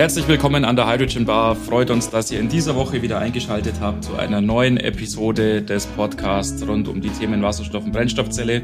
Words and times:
Herzlich 0.00 0.26
willkommen 0.28 0.64
an 0.64 0.76
der 0.76 0.90
Hydrogen 0.90 1.26
Bar. 1.26 1.54
Freut 1.54 1.90
uns, 1.90 2.08
dass 2.08 2.30
ihr 2.30 2.40
in 2.40 2.48
dieser 2.48 2.74
Woche 2.74 3.02
wieder 3.02 3.18
eingeschaltet 3.18 3.80
habt 3.82 4.04
zu 4.04 4.16
einer 4.16 4.40
neuen 4.40 4.78
Episode 4.78 5.60
des 5.60 5.84
Podcasts 5.88 6.66
rund 6.66 6.88
um 6.88 7.02
die 7.02 7.10
Themen 7.10 7.42
Wasserstoff 7.42 7.84
und 7.84 7.92
Brennstoffzelle. 7.92 8.62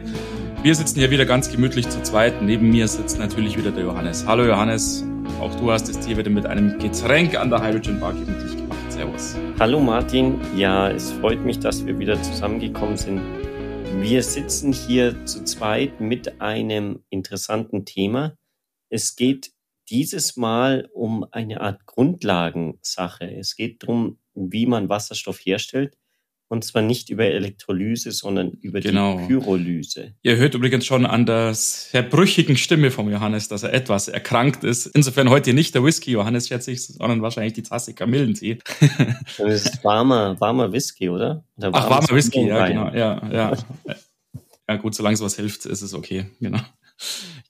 Wir 0.63 0.75
sitzen 0.75 0.99
hier 0.99 1.11
wieder 1.11 1.27
ganz 1.27 1.51
gemütlich 1.51 1.91
zu 1.91 2.03
zweit. 2.03 2.41
Neben 2.41 2.71
mir 2.71 2.89
sitzt 2.89 3.19
natürlich 3.19 3.59
wieder 3.59 3.71
der 3.71 3.85
Johannes. 3.85 4.27
Hallo 4.27 4.47
Johannes, 4.47 5.05
auch 5.39 5.55
du 5.57 5.71
hast 5.71 5.91
es 5.91 6.01
dir 6.01 6.17
wieder 6.17 6.31
mit 6.31 6.47
einem 6.47 6.79
Getränk 6.79 7.39
an 7.39 7.51
der 7.51 7.63
Hydrogen 7.63 8.01
Bar 8.01 8.15
gemütlich 8.15 8.57
gemacht. 8.57 8.91
Servus. 8.91 9.37
Hallo 9.61 9.79
Martin, 9.79 10.41
ja, 10.57 10.89
es 10.89 11.13
freut 11.13 11.45
mich, 11.45 11.59
dass 11.59 11.85
wir 11.85 11.99
wieder 11.99 12.23
zusammengekommen 12.23 12.97
sind. 12.97 13.21
Wir 14.01 14.23
sitzen 14.23 14.73
hier 14.73 15.27
zu 15.27 15.45
zweit 15.45 16.01
mit 16.01 16.41
einem 16.41 17.01
interessanten 17.11 17.85
Thema. 17.85 18.39
Es 18.89 19.17
geht 19.17 19.51
dieses 19.89 20.37
Mal 20.37 20.89
um 20.93 21.27
eine 21.31 21.61
Art 21.61 21.87
Grundlagensache. 21.87 23.25
Es 23.25 23.57
geht 23.57 23.83
darum, 23.83 24.19
wie 24.35 24.67
man 24.67 24.89
Wasserstoff 24.89 25.39
herstellt 25.39 25.97
und 26.49 26.65
zwar 26.65 26.83
nicht 26.83 27.11
über 27.11 27.25
Elektrolyse, 27.25 28.13
sondern 28.13 28.51
über 28.51 28.81
genau. 28.81 29.19
die 29.19 29.27
Pyrolyse. 29.27 30.15
Ihr 30.23 30.37
hört 30.37 30.55
übrigens 30.55 30.87
schon 30.87 31.05
an 31.05 31.27
der 31.27 31.55
sehr 31.55 32.03
brüchigen 32.03 32.57
Stimme 32.57 32.91
vom 32.91 33.11
Johannes, 33.11 33.49
dass 33.49 33.65
er 33.65 33.73
etwas 33.73 34.09
erkrankt 34.09 34.63
ist. 34.63 34.87
Insofern 34.87 35.29
heute 35.29 35.53
nicht 35.55 35.75
der 35.75 35.83
Whisky, 35.83 36.13
Johannes, 36.13 36.49
schätze 36.49 36.71
ich, 36.71 36.87
sondern 36.87 37.21
wahrscheinlich 37.23 37.55
die 37.55 37.63
Tasse 37.63 37.95
Kamillentee. 37.95 38.59
das 39.39 39.67
ist 39.67 39.85
warmer, 39.85 40.39
warmer 40.41 40.73
Whisky, 40.73 41.09
oder? 41.09 41.45
oder 41.57 41.71
Ach, 41.73 41.91
warmer 41.91 42.11
Whisky, 42.11 42.47
ja, 42.47 42.69
genau. 42.69 42.95
Ja, 42.95 43.29
ja. 43.33 43.57
ja, 44.69 44.77
gut, 44.77 44.95
solange 44.95 45.17
sowas 45.17 45.35
hilft, 45.35 45.67
ist 45.67 45.83
es 45.83 45.95
okay, 45.95 46.27
genau. 46.41 46.61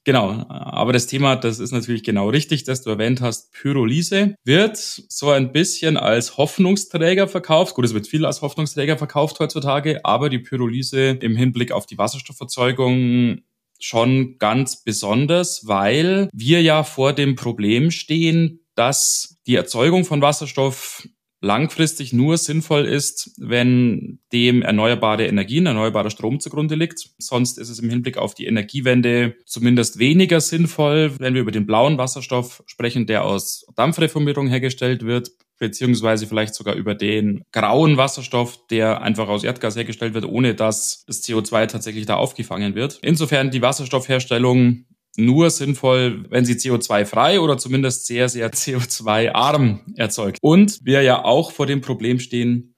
Genau, 0.03 0.45
aber 0.47 0.93
das 0.93 1.07
Thema, 1.07 1.35
das 1.35 1.59
ist 1.59 1.71
natürlich 1.71 2.03
genau 2.03 2.29
richtig, 2.29 2.63
dass 2.63 2.81
du 2.81 2.89
erwähnt 2.89 3.21
hast, 3.21 3.51
Pyrolyse 3.51 4.35
wird 4.45 4.77
so 4.77 5.31
ein 5.31 5.51
bisschen 5.51 5.97
als 5.97 6.37
Hoffnungsträger 6.37 7.27
verkauft. 7.27 7.75
Gut, 7.75 7.85
es 7.85 7.93
wird 7.93 8.07
viel 8.07 8.25
als 8.25 8.41
Hoffnungsträger 8.41 8.97
verkauft 8.97 9.39
heutzutage, 9.39 10.03
aber 10.05 10.29
die 10.29 10.39
Pyrolyse 10.39 11.09
im 11.09 11.35
Hinblick 11.35 11.71
auf 11.71 11.85
die 11.85 11.97
Wasserstofferzeugung 11.97 13.41
schon 13.79 14.37
ganz 14.39 14.83
besonders, 14.83 15.67
weil 15.67 16.29
wir 16.33 16.61
ja 16.61 16.83
vor 16.83 17.13
dem 17.13 17.35
Problem 17.35 17.91
stehen, 17.91 18.61
dass 18.75 19.37
die 19.45 19.55
Erzeugung 19.55 20.05
von 20.05 20.21
Wasserstoff 20.21 21.07
langfristig 21.39 22.13
nur 22.13 22.37
sinnvoll 22.37 22.85
ist, 22.85 23.31
wenn 23.37 24.19
dem 24.33 24.61
erneuerbare 24.61 25.27
Energien, 25.27 25.65
erneuerbarer 25.65 26.09
Strom 26.09 26.39
zugrunde 26.39 26.75
liegt. 26.75 27.11
Sonst 27.17 27.59
ist 27.59 27.69
es 27.69 27.79
im 27.79 27.89
Hinblick 27.89 28.17
auf 28.17 28.33
die 28.33 28.45
Energiewende 28.45 29.35
zumindest 29.45 29.99
weniger 29.99 30.41
sinnvoll, 30.41 31.11
wenn 31.19 31.33
wir 31.33 31.41
über 31.41 31.51
den 31.51 31.67
blauen 31.67 31.97
Wasserstoff 31.97 32.63
sprechen, 32.65 33.05
der 33.05 33.23
aus 33.23 33.65
Dampfreformierung 33.75 34.47
hergestellt 34.47 35.05
wird, 35.05 35.29
beziehungsweise 35.59 36.27
vielleicht 36.27 36.55
sogar 36.55 36.75
über 36.75 36.95
den 36.95 37.43
grauen 37.51 37.97
Wasserstoff, 37.97 38.67
der 38.67 39.01
einfach 39.01 39.27
aus 39.27 39.43
Erdgas 39.43 39.75
hergestellt 39.75 40.13
wird, 40.13 40.25
ohne 40.25 40.55
dass 40.55 41.03
das 41.05 41.23
CO2 41.23 41.67
tatsächlich 41.67 42.05
da 42.05 42.15
aufgefangen 42.15 42.75
wird. 42.75 42.99
Insofern 43.01 43.51
die 43.51 43.61
Wasserstoffherstellung 43.61 44.85
nur 45.17 45.49
sinnvoll, 45.49 46.25
wenn 46.29 46.45
sie 46.45 46.53
CO2-frei 46.53 47.39
oder 47.41 47.57
zumindest 47.57 48.05
sehr, 48.05 48.29
sehr 48.29 48.51
CO2-arm 48.53 49.81
erzeugt. 49.95 50.37
Und 50.41 50.79
wir 50.83 51.01
ja 51.01 51.25
auch 51.25 51.51
vor 51.51 51.65
dem 51.65 51.81
Problem 51.81 52.19
stehen, 52.19 52.75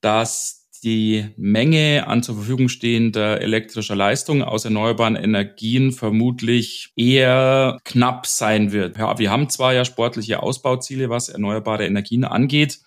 dass 0.00 0.62
die 0.82 1.28
Menge 1.36 2.08
an 2.08 2.22
zur 2.22 2.34
Verfügung 2.34 2.68
stehender 2.68 3.40
elektrischer 3.40 3.94
Leistung 3.94 4.42
aus 4.42 4.64
erneuerbaren 4.64 5.14
Energien 5.14 5.92
vermutlich 5.92 6.92
eher 6.96 7.78
knapp 7.84 8.26
sein 8.26 8.72
wird. 8.72 8.98
Ja, 8.98 9.16
wir 9.18 9.30
haben 9.30 9.48
zwar 9.48 9.74
ja 9.74 9.84
sportliche 9.84 10.42
Ausbauziele, 10.42 11.08
was 11.08 11.28
erneuerbare 11.28 11.86
Energien 11.86 12.24
angeht, 12.24 12.80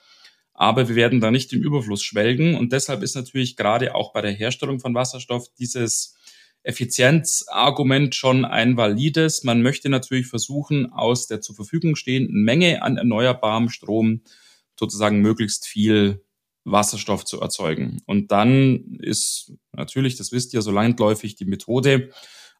aber 0.53 0.89
wir 0.89 0.95
werden 0.95 1.21
da 1.21 1.31
nicht 1.31 1.53
im 1.53 1.61
Überfluss 1.61 2.03
schwelgen. 2.03 2.55
Und 2.55 2.73
deshalb 2.73 3.01
ist 3.01 3.15
natürlich 3.15 3.55
gerade 3.55 3.95
auch 3.95 4.11
bei 4.11 4.21
der 4.21 4.31
Herstellung 4.31 4.79
von 4.81 4.94
Wasserstoff 4.94 5.47
dieses 5.57 6.14
Effizienzargument 6.65 8.15
schon 8.15 8.43
ein 8.43 8.75
valides. 8.75 9.43
Man 9.43 9.61
möchte 9.61 9.89
natürlich 9.89 10.27
versuchen, 10.27 10.91
aus 10.91 11.27
der 11.27 11.41
zur 11.41 11.55
Verfügung 11.55 11.95
stehenden 11.95 12.43
Menge 12.43 12.81
an 12.81 12.97
erneuerbarem 12.97 13.69
Strom 13.69 14.21
sozusagen 14.77 15.21
möglichst 15.21 15.67
viel 15.67 16.25
Wasserstoff 16.63 17.23
zu 17.23 17.39
erzeugen. 17.39 18.01
Und 18.07 18.31
dann 18.31 18.97
ist 18.99 19.53
natürlich, 19.71 20.17
das 20.17 20.31
wisst 20.31 20.53
ihr, 20.53 20.61
so 20.61 20.71
landläufig 20.71 21.35
die 21.35 21.45
Methode, 21.45 22.09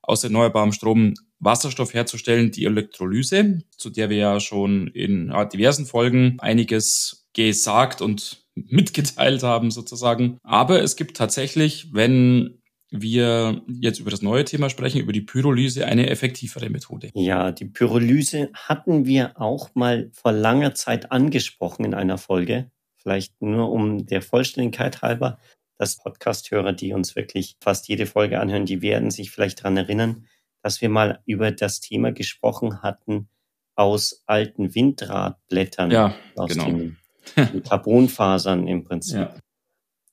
aus 0.04 0.24
erneuerbarem 0.24 0.72
Strom 0.72 1.16
Wasserstoff 1.40 1.96
herzustellen, 1.96 2.52
die 2.52 2.66
Elektrolyse, 2.66 3.64
zu 3.76 3.90
der 3.90 4.12
wir 4.12 4.18
ja 4.18 4.40
schon 4.40 4.88
in 4.88 5.34
diversen 5.52 5.88
Folgen 5.88 6.38
einiges 6.40 7.28
gesagt 7.34 8.02
und 8.02 8.46
mitgeteilt 8.56 9.42
haben 9.42 9.72
sozusagen. 9.72 10.38
Aber 10.44 10.82
es 10.82 10.96
gibt 10.96 11.18
tatsächlich, 11.18 11.92
wenn 11.92 12.62
wir 13.02 13.62
jetzt 13.68 14.00
über 14.00 14.12
das 14.12 14.22
neue 14.22 14.46
Thema 14.46 14.70
sprechen, 14.70 15.00
über 15.00 15.14
die 15.14 15.22
Pyrolyse, 15.22 15.86
eine 15.86 16.10
effektivere 16.10 16.70
Methode. 16.70 17.12
Ja, 17.14 17.52
die 17.52 17.66
Pyrolyse 17.66 18.50
hatten 18.54 19.06
wir 19.06 19.40
auch 19.40 19.70
mal 19.76 20.10
vor 20.14 20.32
langer 20.32 20.74
Zeit 20.74 21.12
angesprochen 21.12 21.86
in 21.86 21.94
einer 21.94 22.18
Folge. 22.18 22.72
Vielleicht 22.98 23.42
nur 23.42 23.72
um 23.72 24.06
der 24.06 24.22
Vollständigkeit 24.22 25.02
halber, 25.02 25.38
dass 25.78 25.98
Podcasthörer, 25.98 26.74
die 26.74 26.94
uns 26.94 27.16
wirklich 27.16 27.58
fast 27.62 27.88
jede 27.88 28.06
Folge 28.06 28.40
anhören, 28.40 28.66
die 28.66 28.82
werden 28.82 29.12
sich 29.12 29.32
vielleicht 29.32 29.60
daran 29.60 29.78
erinnern, 29.78 30.26
dass 30.62 30.82
wir 30.82 30.90
mal 30.90 31.22
über 31.26 31.52
das 31.52 31.80
Thema 31.80 32.12
gesprochen 32.12 32.82
hatten 32.82 33.30
aus 33.76 34.24
alten 34.26 34.74
Windradblättern, 34.74 35.92
ja, 35.92 36.16
aus 36.36 36.50
genau. 36.50 36.66
den 36.66 36.98
Carbonfasern 37.64 38.68
im 38.68 38.84
Prinzip. 38.84 39.18
Ja. 39.18 39.36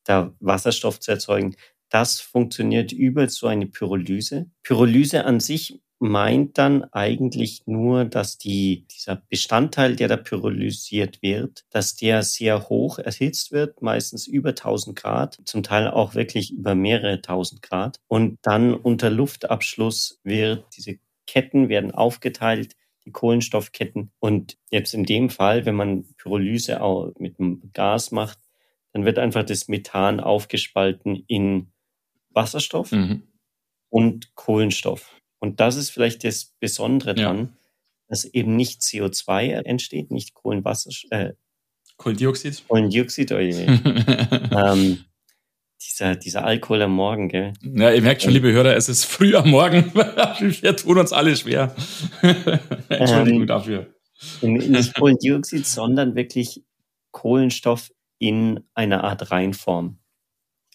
Da 0.04 0.34
Wasserstoff 0.41 0.98
zu 0.98 1.12
erzeugen. 1.12 1.54
Das 1.92 2.20
funktioniert 2.20 2.91
über 2.91 3.28
so 3.28 3.48
eine 3.48 3.66
Pyrolyse. 3.66 4.47
Pyrolyse 4.62 5.26
an 5.26 5.41
sich 5.41 5.78
meint 5.98 6.56
dann 6.56 6.84
eigentlich 6.84 7.64
nur, 7.66 8.06
dass 8.06 8.38
die, 8.38 8.86
dieser 8.91 9.16
Bestandteil, 9.28 9.94
der 9.94 10.08
da 10.08 10.16
pyrolysiert 10.16 11.20
wird, 11.20 11.66
dass 11.69 11.94
der 11.94 12.22
sehr 12.22 12.70
hoch 12.70 12.98
erhitzt 12.98 13.53
wird, 13.53 13.82
meistens 13.82 14.26
über 14.26 14.48
1000 14.48 14.97
Grad, 14.97 15.38
zum 15.44 15.62
Teil 15.62 15.86
auch 15.86 16.14
wirklich 16.14 16.50
über 16.50 16.75
mehrere 16.75 17.20
tausend 17.20 17.60
Grad. 17.60 18.00
Und 18.09 18.38
dann 18.41 18.72
unter 18.72 19.10
Luftabschluss 19.10 20.19
wird, 20.24 20.64
diese 20.74 20.98
Ketten 21.26 21.69
werden 21.69 21.91
aufgeteilt, 21.91 22.74
die 23.04 23.12
Kohlenstoffketten. 23.12 24.12
Und 24.19 24.56
jetzt 24.70 24.94
in 24.94 25.04
dem 25.04 25.28
Fall, 25.28 25.66
wenn 25.66 25.74
man 25.74 26.06
Pyrolyse 26.16 26.80
auch 26.80 27.12
mit 27.19 27.38
einem 27.38 27.70
Gas 27.74 28.12
macht, 28.12 28.38
dann 28.94 29.04
wird 29.04 29.19
einfach 29.19 29.44
das 29.44 29.69
Methan 29.69 30.20
aufgespalten 30.20 31.22
in 31.26 31.69
Wasserstoff 32.34 32.93
mhm. 32.93 33.22
und 33.88 34.34
Kohlenstoff. 34.34 35.20
Und 35.38 35.60
das 35.60 35.76
ist 35.76 35.91
vielleicht 35.91 36.25
das 36.25 36.54
Besondere 36.60 37.15
dran, 37.15 37.38
ja. 37.38 37.48
dass 38.09 38.25
eben 38.25 38.56
nicht 38.56 38.81
CO2 38.81 39.50
entsteht, 39.65 40.10
nicht 40.10 40.34
Kohlenwasserstoff, 40.34 41.10
äh, 41.10 41.32
Kohlendioxid. 41.97 42.65
Kohlendioxid, 42.69 43.32
oh 43.32 43.38
ähm, 43.38 45.04
dieser, 45.81 46.16
dieser 46.16 46.44
Alkohol 46.44 46.82
am 46.82 46.92
Morgen, 46.92 47.28
gell? 47.28 47.53
Ja, 47.62 47.92
ihr 47.92 48.03
merkt 48.03 48.22
schon, 48.22 48.32
liebe 48.32 48.53
Hörer, 48.53 48.76
es 48.76 48.88
ist 48.88 49.04
früh 49.04 49.34
am 49.34 49.50
Morgen. 49.50 49.92
Wir 49.94 50.76
tun 50.76 50.98
uns 50.98 51.12
alle 51.12 51.37
schwer. 51.37 51.75
Entschuldigung 52.88 53.42
ähm, 53.42 53.47
dafür. 53.47 53.94
Nicht 54.41 54.95
Kohlendioxid, 54.95 55.66
sondern 55.66 56.15
wirklich 56.15 56.65
Kohlenstoff 57.10 57.92
in 58.18 58.60
einer 58.74 59.04
Art 59.04 59.30
Reinform. 59.30 59.98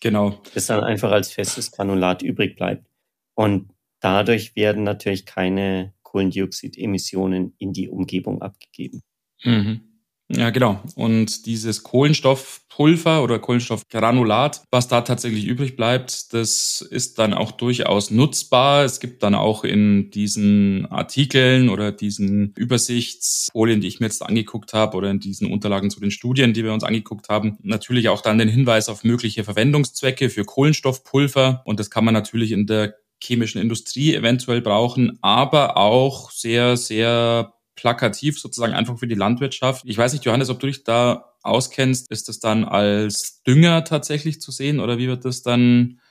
Genau. 0.02 0.42
Das 0.54 0.68
dann 0.68 0.84
einfach 0.84 1.12
als 1.12 1.32
festes 1.32 1.72
Granulat 1.72 2.22
übrig 2.22 2.56
bleibt. 2.56 2.88
Und 3.36 3.72
dadurch 4.00 4.56
werden 4.56 4.84
natürlich 4.84 5.26
keine 5.26 5.94
Kohlendioxidemissionen 6.04 7.56
in 7.58 7.74
die 7.74 7.90
Umgebung 7.90 8.42
abgegeben. 8.42 9.04
Mhm. 9.44 9.87
Ja, 10.30 10.50
genau. 10.50 10.82
Und 10.96 11.46
dieses 11.46 11.84
Kohlenstoffpulver 11.84 13.24
oder 13.24 13.40
Kohlenstoffgranulat, 13.40 14.62
was 14.72 14.90
da 14.90 15.00
tatsächlich 15.00 15.46
übrig 15.46 15.78
bleibt, 15.78 16.34
das 16.34 16.82
ist 16.82 17.18
dann 17.18 17.34
auch 17.34 17.52
durchaus 17.52 18.12
nutzbar. 18.12 18.84
Es 18.84 19.00
gibt 19.00 19.24
dann 19.24 19.36
auch 19.36 19.64
in 19.64 20.12
diesen 20.12 20.86
Artikeln 20.88 21.70
oder 21.70 21.94
diesen 21.94 22.52
Übersichtsfolien, 22.58 23.80
die 23.80 23.88
ich 23.88 24.02
mir 24.02 24.08
jetzt 24.08 24.22
angeguckt 24.22 24.74
habe 24.74 24.98
oder 24.98 25.10
in 25.12 25.22
diesen 25.22 25.50
Unterlagen 25.50 25.90
zu 25.90 26.02
den 26.02 26.12
Studien, 26.12 26.54
die 26.54 26.66
wir 26.66 26.74
uns 26.74 26.84
angeguckt 26.84 27.30
haben, 27.30 27.58
natürlich 27.62 28.10
auch 28.10 28.20
dann 28.20 28.38
den 28.38 28.50
Hinweis 28.50 28.90
auf 28.90 29.06
mögliche 29.06 29.46
Verwendungszwecke 29.46 30.30
für 30.30 30.44
Kohlenstoffpulver. 30.44 31.62
Und 31.64 31.80
das 31.80 31.90
kann 31.90 32.04
man 32.04 32.14
natürlich 32.14 32.52
in 32.52 32.68
der 32.68 32.96
chemischen 33.24 33.62
Industrie 33.62 34.14
eventuell 34.14 34.62
brauchen, 34.62 35.18
aber 35.22 35.78
auch 35.78 36.32
sehr, 36.32 36.78
sehr 36.78 37.54
plakativ 37.78 38.40
sozusagen 38.40 38.74
einfach 38.74 39.00
für 39.00 39.08
die 39.08 39.16
Landwirtschaft. 39.16 39.84
Ich 39.86 39.98
weiß 39.98 40.12
nicht, 40.12 40.26
Johannes, 40.26 40.50
ob 40.50 40.60
du 40.60 40.68
dich 40.68 40.84
da 40.84 41.34
auskennst, 41.44 42.12
ist 42.12 42.28
das 42.28 42.40
dann 42.40 42.66
als 42.66 43.42
Dünger 43.44 43.86
tatsächlich 43.86 44.42
zu 44.42 44.52
sehen 44.52 44.82
oder 44.82 44.98
wie 44.98 45.08
wird 45.08 45.24
das 45.24 45.44
dann 45.44 46.02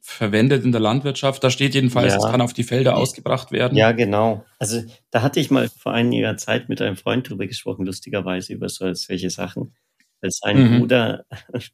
verwendet 0.00 0.64
in 0.64 0.72
der 0.72 0.80
Landwirtschaft. 0.80 1.44
Da 1.44 1.50
steht 1.50 1.74
jedenfalls, 1.74 2.14
ja. 2.14 2.18
es 2.18 2.24
kann 2.24 2.40
auf 2.40 2.54
die 2.54 2.64
Felder 2.64 2.96
ausgebracht 2.96 3.52
werden. 3.52 3.76
Ja, 3.76 3.92
genau. 3.92 4.44
Also 4.58 4.82
da 5.10 5.20
hatte 5.20 5.40
ich 5.40 5.50
mal 5.50 5.68
vor 5.68 5.92
einiger 5.92 6.36
Zeit 6.38 6.68
mit 6.70 6.80
einem 6.80 6.96
Freund 6.96 7.28
drüber 7.28 7.46
gesprochen, 7.46 7.84
lustigerweise 7.84 8.54
über 8.54 8.68
solche 8.68 9.30
Sachen. 9.30 9.74
Als 10.22 10.40
ein 10.42 10.58
mhm. 10.58 10.78
Bruder, 10.78 11.24
das 11.52 11.70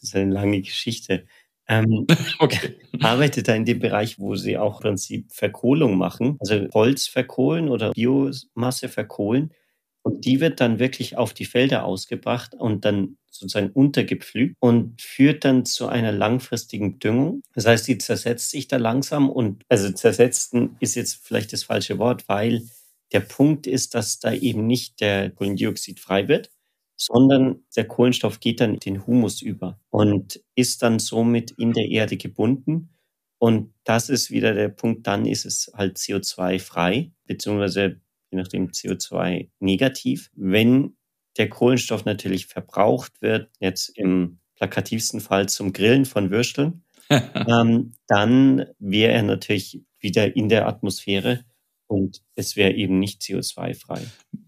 ist 0.00 0.14
eine 0.14 0.32
lange 0.32 0.62
Geschichte, 0.62 1.26
ähm, 1.68 2.06
okay. 2.38 2.76
arbeitet 3.00 3.48
da 3.48 3.54
in 3.54 3.64
dem 3.64 3.78
Bereich, 3.78 4.18
wo 4.18 4.34
sie 4.36 4.58
auch 4.58 4.80
im 4.80 4.82
Prinzip 4.82 5.32
Verkohlung 5.32 5.96
machen, 5.96 6.36
also 6.40 6.66
Holz 6.74 7.06
verkohlen 7.06 7.68
oder 7.68 7.92
Biomasse 7.92 8.88
verkohlen. 8.88 9.52
Und 10.02 10.26
die 10.26 10.40
wird 10.40 10.60
dann 10.60 10.78
wirklich 10.78 11.16
auf 11.16 11.32
die 11.32 11.46
Felder 11.46 11.86
ausgebracht 11.86 12.54
und 12.54 12.84
dann 12.84 13.16
sozusagen 13.30 13.70
untergepflügt 13.70 14.54
und 14.60 15.00
führt 15.00 15.46
dann 15.46 15.64
zu 15.64 15.86
einer 15.88 16.12
langfristigen 16.12 16.98
Düngung. 16.98 17.42
Das 17.54 17.66
heißt, 17.66 17.88
die 17.88 17.96
zersetzt 17.96 18.50
sich 18.50 18.68
da 18.68 18.76
langsam 18.76 19.30
und 19.30 19.64
also 19.70 19.90
zersetzen 19.90 20.76
ist 20.80 20.94
jetzt 20.94 21.26
vielleicht 21.26 21.54
das 21.54 21.64
falsche 21.64 21.98
Wort, 21.98 22.28
weil 22.28 22.64
der 23.12 23.20
Punkt 23.20 23.66
ist, 23.66 23.94
dass 23.94 24.18
da 24.18 24.32
eben 24.32 24.66
nicht 24.66 25.00
der 25.00 25.30
Kohlendioxid 25.30 25.98
frei 26.00 26.28
wird, 26.28 26.50
sondern 26.96 27.64
der 27.74 27.86
Kohlenstoff 27.86 28.40
geht 28.40 28.60
dann 28.60 28.74
in 28.74 28.80
den 28.80 29.06
Humus 29.06 29.40
über 29.40 29.80
und 29.94 30.42
ist 30.56 30.82
dann 30.82 30.98
somit 30.98 31.52
in 31.52 31.72
der 31.72 31.88
Erde 31.88 32.16
gebunden. 32.16 32.88
Und 33.38 33.72
das 33.84 34.08
ist 34.08 34.28
wieder 34.28 34.52
der 34.52 34.68
Punkt, 34.68 35.06
dann 35.06 35.24
ist 35.24 35.46
es 35.46 35.70
halt 35.72 35.98
CO2 35.98 36.58
frei, 36.58 37.12
beziehungsweise 37.26 38.00
je 38.32 38.38
nachdem 38.38 38.70
CO2 38.70 39.50
negativ. 39.60 40.32
Wenn 40.34 40.96
der 41.36 41.48
Kohlenstoff 41.48 42.04
natürlich 42.06 42.46
verbraucht 42.46 43.22
wird, 43.22 43.52
jetzt 43.60 43.88
im 43.90 44.40
plakativsten 44.56 45.20
Fall 45.20 45.48
zum 45.48 45.72
Grillen 45.72 46.06
von 46.06 46.32
Würsteln, 46.32 46.82
ähm, 47.08 47.92
dann 48.08 48.66
wäre 48.80 49.12
er 49.12 49.22
natürlich 49.22 49.80
wieder 50.00 50.34
in 50.34 50.48
der 50.48 50.66
Atmosphäre 50.66 51.44
und 51.86 52.20
es 52.34 52.56
wäre 52.56 52.72
eben 52.72 52.98
nicht 52.98 53.22
CO2-frei. 53.22 54.02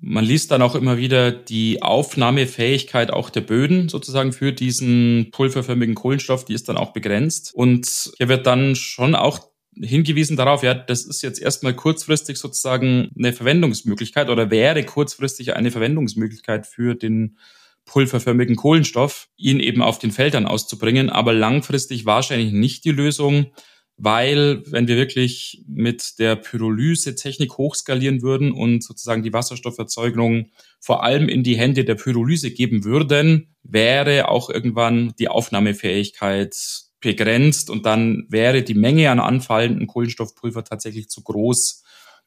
Man 0.08 0.24
liest 0.24 0.52
dann 0.52 0.62
auch 0.62 0.76
immer 0.76 0.98
wieder 0.98 1.32
die 1.32 1.82
Aufnahmefähigkeit 1.82 3.12
auch 3.12 3.28
der 3.28 3.40
Böden 3.40 3.88
sozusagen 3.88 4.32
für 4.32 4.52
diesen 4.52 5.32
pulverförmigen 5.32 5.96
Kohlenstoff, 5.96 6.44
die 6.44 6.54
ist 6.54 6.68
dann 6.68 6.76
auch 6.76 6.92
begrenzt. 6.92 7.52
Und 7.52 8.12
hier 8.16 8.28
wird 8.28 8.46
dann 8.46 8.76
schon 8.76 9.16
auch 9.16 9.48
hingewiesen 9.76 10.36
darauf, 10.36 10.62
ja, 10.62 10.74
das 10.74 11.04
ist 11.04 11.22
jetzt 11.22 11.42
erstmal 11.42 11.74
kurzfristig 11.74 12.38
sozusagen 12.38 13.10
eine 13.18 13.32
Verwendungsmöglichkeit 13.32 14.30
oder 14.30 14.48
wäre 14.52 14.84
kurzfristig 14.84 15.56
eine 15.56 15.72
Verwendungsmöglichkeit 15.72 16.68
für 16.68 16.94
den 16.94 17.36
pulverförmigen 17.84 18.54
Kohlenstoff, 18.54 19.26
ihn 19.36 19.58
eben 19.58 19.82
auf 19.82 19.98
den 19.98 20.12
Feldern 20.12 20.46
auszubringen, 20.46 21.10
aber 21.10 21.32
langfristig 21.32 22.06
wahrscheinlich 22.06 22.52
nicht 22.52 22.84
die 22.84 22.92
Lösung, 22.92 23.46
weil 23.96 24.62
wenn 24.66 24.88
wir 24.88 24.96
wirklich 24.96 25.64
mit 25.66 26.18
der 26.18 26.36
Pyrolyse-Technik 26.36 27.56
hochskalieren 27.56 28.22
würden 28.22 28.52
und 28.52 28.84
sozusagen 28.84 29.22
die 29.22 29.32
Wasserstofferzeugung 29.32 30.50
vor 30.80 31.02
allem 31.02 31.28
in 31.28 31.42
die 31.42 31.56
Hände 31.56 31.84
der 31.84 31.94
Pyrolyse 31.94 32.50
geben 32.50 32.84
würden, 32.84 33.54
wäre 33.62 34.28
auch 34.28 34.50
irgendwann 34.50 35.14
die 35.18 35.28
Aufnahmefähigkeit 35.28 36.54
begrenzt 37.00 37.70
und 37.70 37.86
dann 37.86 38.26
wäre 38.28 38.62
die 38.62 38.74
Menge 38.74 39.10
an 39.10 39.20
anfallenden 39.20 39.86
Kohlenstoffpulver 39.86 40.64
tatsächlich 40.64 41.08
zu 41.08 41.22
groß, 41.22 41.84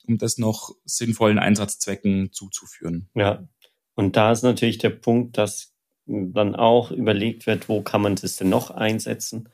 um 0.08 0.18
das 0.18 0.38
noch 0.38 0.72
sinnvollen 0.86 1.38
Einsatzzwecken 1.38 2.32
zuzuführen. 2.32 3.10
Ja, 3.14 3.48
und 3.96 4.16
da 4.16 4.32
ist 4.32 4.44
natürlich 4.44 4.78
der 4.78 4.92
Punkt, 4.92 5.38
dass 5.38 5.76
dann 6.06 6.56
auch 6.56 6.92
überlegt 6.92 7.46
wird, 7.46 7.70
wo 7.70 7.82
kann 7.82 8.02
man 8.02 8.16
das 8.16 8.38
denn 8.38 8.50
noch 8.50 8.72
einsetzen? 8.72 9.50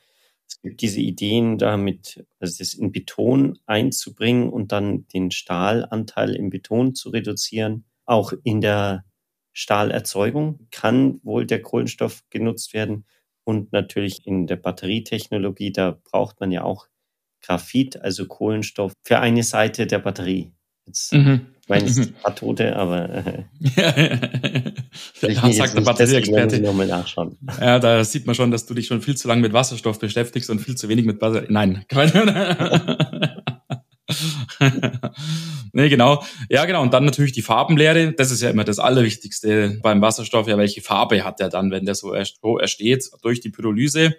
Diese 0.73 0.99
Ideen 0.99 1.57
damit, 1.57 2.25
also 2.39 2.57
das 2.59 2.73
in 2.73 2.91
Beton 2.91 3.59
einzubringen 3.65 4.49
und 4.49 4.71
dann 4.71 5.07
den 5.07 5.31
Stahlanteil 5.31 6.35
im 6.35 6.49
Beton 6.49 6.95
zu 6.95 7.09
reduzieren. 7.09 7.85
Auch 8.05 8.33
in 8.43 8.61
der 8.61 9.05
Stahlerzeugung 9.53 10.67
kann 10.71 11.19
wohl 11.23 11.45
der 11.45 11.61
Kohlenstoff 11.61 12.23
genutzt 12.29 12.73
werden. 12.73 13.05
Und 13.43 13.71
natürlich 13.71 14.25
in 14.25 14.47
der 14.47 14.57
Batterietechnologie, 14.57 15.71
da 15.71 15.99
braucht 16.03 16.39
man 16.39 16.51
ja 16.51 16.63
auch 16.63 16.87
Graphit, 17.41 18.01
also 18.01 18.27
Kohlenstoff, 18.27 18.93
für 19.03 19.19
eine 19.19 19.43
Seite 19.43 19.87
der 19.87 19.99
Batterie. 19.99 20.51
Jetzt, 20.85 21.13
mhm. 21.13 21.47
Ich 21.61 21.69
meine, 21.69 21.85
es 21.85 21.97
ist 21.97 22.11
mhm. 22.11 22.15
Kathode, 22.23 22.75
aber 22.75 23.09
äh, 23.09 23.43
ja, 25.21 25.51
sagt 25.53 25.75
der 25.75 25.81
Batterieexperte. 25.81 26.57
Ja, 27.59 27.79
da 27.79 28.03
sieht 28.03 28.25
man 28.25 28.35
schon, 28.35 28.51
dass 28.51 28.65
du 28.65 28.73
dich 28.73 28.87
schon 28.87 29.01
viel 29.01 29.15
zu 29.15 29.27
lange 29.27 29.41
mit 29.41 29.53
Wasserstoff 29.53 29.99
beschäftigst 29.99 30.49
und 30.49 30.59
viel 30.59 30.75
zu 30.75 30.89
wenig 30.89 31.05
mit 31.05 31.19
Batterie. 31.19 31.47
Nein. 31.49 31.85
nee, 35.73 35.89
genau. 35.89 36.23
Ja, 36.49 36.65
genau. 36.65 36.81
Und 36.81 36.93
dann 36.93 37.05
natürlich 37.05 37.31
die 37.31 37.41
Farbenlehre. 37.41 38.11
Das 38.13 38.31
ist 38.31 38.41
ja 38.41 38.49
immer 38.49 38.65
das 38.65 38.79
Allerwichtigste 38.79 39.79
beim 39.81 40.01
Wasserstoff. 40.01 40.47
Ja, 40.47 40.57
welche 40.57 40.81
Farbe 40.81 41.23
hat 41.23 41.39
er 41.39 41.49
dann, 41.49 41.71
wenn 41.71 41.85
der 41.85 41.95
so 41.95 42.13
ersteht 42.13 43.09
durch 43.21 43.39
die 43.39 43.49
Pyrolyse? 43.49 44.15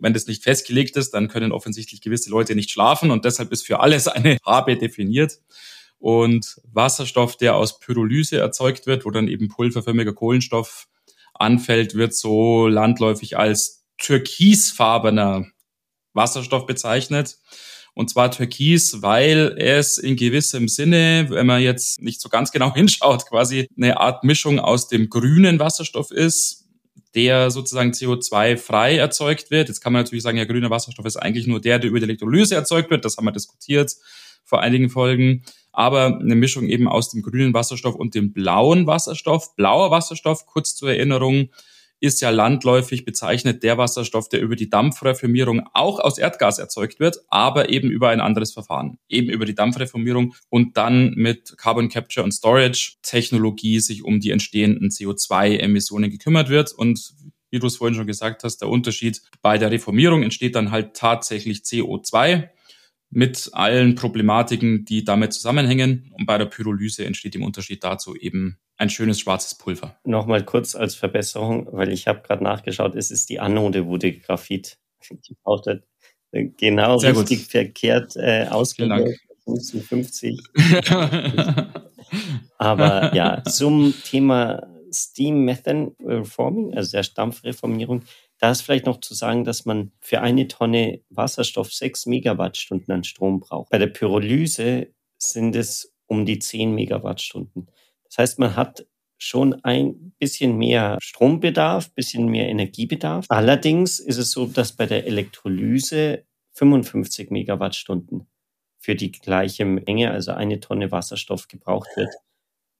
Wenn 0.00 0.12
das 0.12 0.26
nicht 0.26 0.42
festgelegt 0.42 0.96
ist, 0.96 1.12
dann 1.12 1.28
können 1.28 1.52
offensichtlich 1.52 2.00
gewisse 2.02 2.28
Leute 2.30 2.54
nicht 2.54 2.70
schlafen 2.70 3.10
und 3.10 3.24
deshalb 3.24 3.52
ist 3.52 3.66
für 3.66 3.80
alles 3.80 4.08
eine 4.08 4.36
Farbe 4.42 4.76
definiert. 4.76 5.38
Und 5.98 6.60
Wasserstoff, 6.64 7.36
der 7.36 7.56
aus 7.56 7.80
Pyrolyse 7.80 8.38
erzeugt 8.38 8.86
wird, 8.86 9.04
wo 9.04 9.10
dann 9.10 9.28
eben 9.28 9.48
pulverförmiger 9.48 10.12
Kohlenstoff 10.12 10.86
anfällt, 11.34 11.94
wird 11.94 12.14
so 12.14 12.68
landläufig 12.68 13.36
als 13.36 13.84
türkisfarbener 13.98 15.46
Wasserstoff 16.12 16.66
bezeichnet. 16.66 17.38
Und 17.94 18.10
zwar 18.10 18.30
Türkis, 18.30 19.02
weil 19.02 19.56
es 19.58 19.98
in 19.98 20.14
gewissem 20.14 20.68
Sinne, 20.68 21.26
wenn 21.30 21.46
man 21.46 21.60
jetzt 21.60 22.00
nicht 22.00 22.20
so 22.20 22.28
ganz 22.28 22.52
genau 22.52 22.72
hinschaut, 22.76 23.26
quasi 23.26 23.68
eine 23.76 23.98
Art 23.98 24.22
Mischung 24.22 24.60
aus 24.60 24.86
dem 24.86 25.10
grünen 25.10 25.58
Wasserstoff 25.58 26.12
ist, 26.12 26.68
der 27.14 27.50
sozusagen 27.50 27.90
CO2-frei 27.90 28.98
erzeugt 28.98 29.50
wird. 29.50 29.68
Jetzt 29.68 29.80
kann 29.80 29.92
man 29.92 30.02
natürlich 30.02 30.22
sagen, 30.22 30.38
ja, 30.38 30.44
grüner 30.44 30.70
Wasserstoff 30.70 31.06
ist 31.06 31.16
eigentlich 31.16 31.48
nur 31.48 31.60
der, 31.60 31.80
der 31.80 31.90
über 31.90 31.98
die 31.98 32.04
Elektrolyse 32.04 32.54
erzeugt 32.54 32.90
wird. 32.90 33.04
Das 33.04 33.16
haben 33.16 33.24
wir 33.24 33.32
diskutiert 33.32 33.96
vor 34.44 34.60
einigen 34.60 34.90
Folgen. 34.90 35.42
Aber 35.78 36.18
eine 36.18 36.34
Mischung 36.34 36.66
eben 36.66 36.88
aus 36.88 37.08
dem 37.08 37.22
grünen 37.22 37.54
Wasserstoff 37.54 37.94
und 37.94 38.16
dem 38.16 38.32
blauen 38.32 38.88
Wasserstoff. 38.88 39.54
Blauer 39.54 39.92
Wasserstoff, 39.92 40.44
kurz 40.44 40.74
zur 40.74 40.90
Erinnerung, 40.90 41.50
ist 42.00 42.20
ja 42.20 42.30
landläufig 42.30 43.04
bezeichnet 43.04 43.62
der 43.62 43.78
Wasserstoff, 43.78 44.28
der 44.28 44.40
über 44.40 44.56
die 44.56 44.70
Dampfreformierung 44.70 45.62
auch 45.74 46.00
aus 46.00 46.18
Erdgas 46.18 46.58
erzeugt 46.58 46.98
wird, 46.98 47.18
aber 47.28 47.68
eben 47.68 47.92
über 47.92 48.08
ein 48.08 48.20
anderes 48.20 48.52
Verfahren, 48.52 48.98
eben 49.08 49.28
über 49.28 49.44
die 49.44 49.54
Dampfreformierung 49.54 50.34
und 50.48 50.76
dann 50.76 51.12
mit 51.14 51.56
Carbon 51.56 51.88
Capture 51.88 52.24
und 52.24 52.32
Storage 52.32 52.94
Technologie 53.02 53.78
sich 53.78 54.02
um 54.02 54.18
die 54.18 54.32
entstehenden 54.32 54.88
CO2-Emissionen 54.88 56.10
gekümmert 56.10 56.48
wird. 56.48 56.72
Und 56.72 57.14
wie 57.50 57.60
du 57.60 57.68
es 57.68 57.76
vorhin 57.76 57.94
schon 57.94 58.08
gesagt 58.08 58.42
hast, 58.42 58.58
der 58.58 58.68
Unterschied 58.68 59.22
bei 59.42 59.58
der 59.58 59.70
Reformierung 59.70 60.24
entsteht 60.24 60.56
dann 60.56 60.72
halt 60.72 60.94
tatsächlich 60.94 61.60
CO2 61.60 62.48
mit 63.10 63.50
allen 63.52 63.94
Problematiken, 63.94 64.84
die 64.84 65.04
damit 65.04 65.32
zusammenhängen. 65.32 66.12
Und 66.16 66.26
bei 66.26 66.38
der 66.38 66.46
Pyrolyse 66.46 67.04
entsteht 67.04 67.34
im 67.34 67.42
Unterschied 67.42 67.82
dazu 67.82 68.14
eben 68.14 68.58
ein 68.76 68.90
schönes 68.90 69.20
schwarzes 69.20 69.56
Pulver. 69.56 69.98
Nochmal 70.04 70.44
kurz 70.44 70.74
als 70.74 70.94
Verbesserung, 70.94 71.68
weil 71.72 71.90
ich 71.92 72.06
habe 72.06 72.22
gerade 72.22 72.44
nachgeschaut, 72.44 72.94
es 72.94 73.10
ist 73.10 73.28
die 73.28 73.40
Anode, 73.40 73.86
wo 73.86 73.96
die 73.98 74.20
Graphit 74.20 74.78
gebraucht 75.26 75.66
wird. 75.66 75.84
Genau 76.32 76.98
Sehr 76.98 77.16
richtig 77.16 77.44
gut. 77.44 77.50
verkehrt 77.50 78.16
äh, 78.16 78.46
ausgedrückt. 78.48 79.18
50. 79.46 80.38
Aber 82.58 83.14
ja, 83.14 83.42
zum 83.44 83.94
Thema 84.04 84.66
Steam 84.92 85.46
Methane 85.46 85.92
Reforming, 86.04 86.74
also 86.74 86.90
der 86.92 87.02
Stampfreformierung, 87.02 88.02
da 88.38 88.50
ist 88.50 88.62
vielleicht 88.62 88.86
noch 88.86 89.00
zu 89.00 89.14
sagen, 89.14 89.44
dass 89.44 89.64
man 89.64 89.92
für 90.00 90.20
eine 90.20 90.48
Tonne 90.48 91.00
Wasserstoff 91.10 91.72
sechs 91.72 92.06
Megawattstunden 92.06 92.92
an 92.94 93.04
Strom 93.04 93.40
braucht. 93.40 93.70
Bei 93.70 93.78
der 93.78 93.88
Pyrolyse 93.88 94.88
sind 95.18 95.56
es 95.56 95.92
um 96.06 96.24
die 96.24 96.38
zehn 96.38 96.74
Megawattstunden. 96.74 97.70
Das 98.04 98.18
heißt, 98.18 98.38
man 98.38 98.56
hat 98.56 98.86
schon 99.18 99.54
ein 99.64 100.12
bisschen 100.18 100.56
mehr 100.56 100.98
Strombedarf, 101.00 101.92
bisschen 101.94 102.28
mehr 102.28 102.48
Energiebedarf. 102.48 103.26
Allerdings 103.28 103.98
ist 103.98 104.16
es 104.16 104.30
so, 104.30 104.46
dass 104.46 104.72
bei 104.72 104.86
der 104.86 105.06
Elektrolyse 105.06 106.24
55 106.54 107.30
Megawattstunden 107.30 108.28
für 108.78 108.94
die 108.94 109.10
gleiche 109.10 109.64
Menge, 109.64 110.12
also 110.12 110.32
eine 110.32 110.60
Tonne 110.60 110.92
Wasserstoff 110.92 111.48
gebraucht 111.48 111.88
wird, 111.96 112.14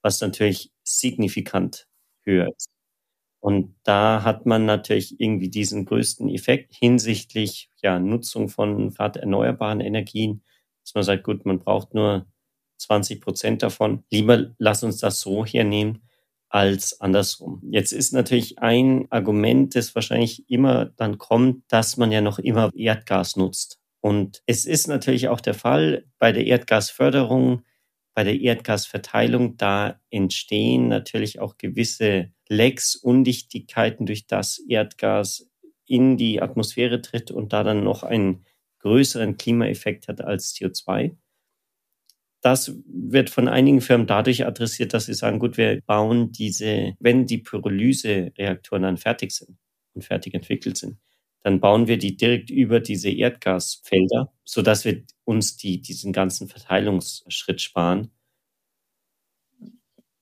was 0.03 0.21
natürlich 0.21 0.71
signifikant 0.85 1.89
höher 2.25 2.49
ist. 2.57 2.69
Und 3.41 3.75
da 3.85 4.25
hat 4.25 4.47
man 4.47 4.67
natürlich 4.67 5.21
irgendwie 5.21 5.49
diesen 5.51 5.85
größten 5.85 6.29
Effekt 6.29 6.75
hinsichtlich 6.75 7.71
ja, 7.83 7.99
Nutzung 8.01 8.49
von 8.49 8.91
gerade 8.91 9.21
erneuerbaren 9.21 9.81
Energien, 9.81 10.43
dass 10.85 10.95
man 10.95 11.05
sagt, 11.05 11.25
gut, 11.25 11.47
man 11.47 11.61
braucht 11.61 11.95
nur 11.95 12.27
20 12.79 13.21
Prozent 13.21 13.63
davon. 13.63 14.05
Lieber 14.11 14.55
lass 14.59 14.83
uns 14.83 14.99
das 14.99 15.21
so 15.21 15.45
hernehmen. 15.45 16.03
als 16.51 17.01
andersrum. 17.01 17.63
Jetzt 17.71 17.93
ist 17.93 18.13
natürlich 18.13 18.59
ein 18.59 19.07
Argument, 19.11 19.75
das 19.75 19.95
wahrscheinlich 19.95 20.49
immer 20.51 20.87
dann 20.87 21.19
kommt, 21.19 21.65
dass 21.69 21.97
man 21.99 22.11
ja 22.13 22.21
noch 22.23 22.39
immer 22.39 22.71
Erdgas 22.75 23.37
nutzt. 23.37 23.79
Und 24.01 24.43
es 24.47 24.65
ist 24.65 24.89
natürlich 24.89 25.29
auch 25.29 25.41
der 25.41 25.55
Fall 25.55 26.07
bei 26.19 26.33
der 26.33 26.47
Erdgasförderung, 26.47 27.63
bei 28.19 28.25
der 28.25 28.41
Erdgasverteilung, 28.41 29.59
da 29.59 30.01
entstehen 30.11 30.89
natürlich 30.89 31.39
auch 31.39 31.57
gewisse 31.57 32.33
Lecks, 32.49 32.97
Undichtigkeiten, 32.97 34.07
durch 34.07 34.27
das 34.27 34.59
Erdgas 34.69 35.49
in 35.87 36.17
die 36.17 36.43
Atmosphäre 36.43 37.01
tritt 37.01 37.31
und 37.31 37.53
da 37.53 37.63
dann 37.63 37.85
noch 37.85 38.03
einen 38.03 38.45
größeren 38.81 39.37
Klimaeffekt 39.37 40.09
hat 40.09 40.21
als 40.21 40.53
CO2 40.53 41.15
das 42.41 42.73
wird 42.87 43.31
von 43.31 43.47
einigen 43.47 43.81
Firmen 43.81 44.09
dadurch 44.09 44.45
adressiert, 44.47 44.95
dass 44.95 45.07
sie 45.07 45.15
sagen, 45.15 45.39
gut, 45.39 45.57
wir 45.57 45.81
bauen 45.83 46.33
diese, 46.33 46.95
wenn 46.99 47.25
die 47.25 47.39
Pyrolyse-Reaktoren 47.39 48.83
dann 48.83 48.97
fertig 48.97 49.31
sind 49.31 49.59
und 49.95 50.05
fertig 50.05 50.35
entwickelt 50.35 50.77
sind, 50.77 50.99
dann 51.43 51.61
bauen 51.61 51.87
wir 51.87 51.99
die 51.99 52.17
direkt 52.17 52.51
über 52.51 52.81
diese 52.81 53.11
Erdgasfelder, 53.11 54.33
sodass 54.45 54.85
wir 54.85 55.05
uns 55.25 55.57
die, 55.57 55.81
diesen 55.81 56.13
ganzen 56.13 56.49
Verteilungsschritt 56.49 57.61
sparen. 57.61 58.11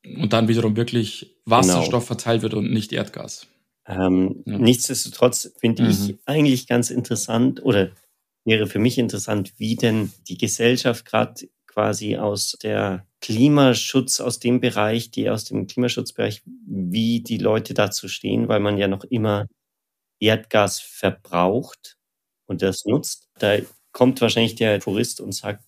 Und 0.04 0.32
dann 0.32 0.48
wiederum 0.48 0.76
wirklich 0.76 1.36
Wasserstoff 1.46 1.86
genau. 1.86 2.00
verteilt 2.00 2.42
wird 2.42 2.54
und 2.54 2.70
nicht 2.72 2.92
Erdgas. 2.92 3.48
Ähm, 3.86 4.42
ja. 4.46 4.58
Nichtsdestotrotz 4.58 5.52
finde 5.58 5.84
mhm. 5.84 5.90
ich 5.90 6.16
eigentlich 6.26 6.66
ganz 6.66 6.90
interessant 6.90 7.62
oder 7.64 7.90
wäre 8.44 8.66
für 8.66 8.78
mich 8.78 8.98
interessant, 8.98 9.54
wie 9.58 9.76
denn 9.76 10.12
die 10.28 10.38
Gesellschaft 10.38 11.04
gerade 11.04 11.48
quasi 11.66 12.16
aus 12.16 12.56
der 12.62 13.06
Klimaschutz, 13.20 14.20
aus 14.20 14.38
dem 14.38 14.60
Bereich, 14.60 15.10
die 15.10 15.28
aus 15.28 15.44
dem 15.44 15.66
Klimaschutzbereich, 15.66 16.42
wie 16.66 17.20
die 17.20 17.38
Leute 17.38 17.74
dazu 17.74 18.08
stehen, 18.08 18.48
weil 18.48 18.60
man 18.60 18.78
ja 18.78 18.88
noch 18.88 19.04
immer 19.04 19.46
Erdgas 20.20 20.80
verbraucht 20.80 21.96
und 22.46 22.62
das 22.62 22.84
nutzt. 22.84 23.28
Da 23.38 23.58
kommt 23.92 24.20
wahrscheinlich 24.20 24.54
der 24.54 24.80
Tourist 24.80 25.20
und 25.20 25.32
sagt, 25.32 25.64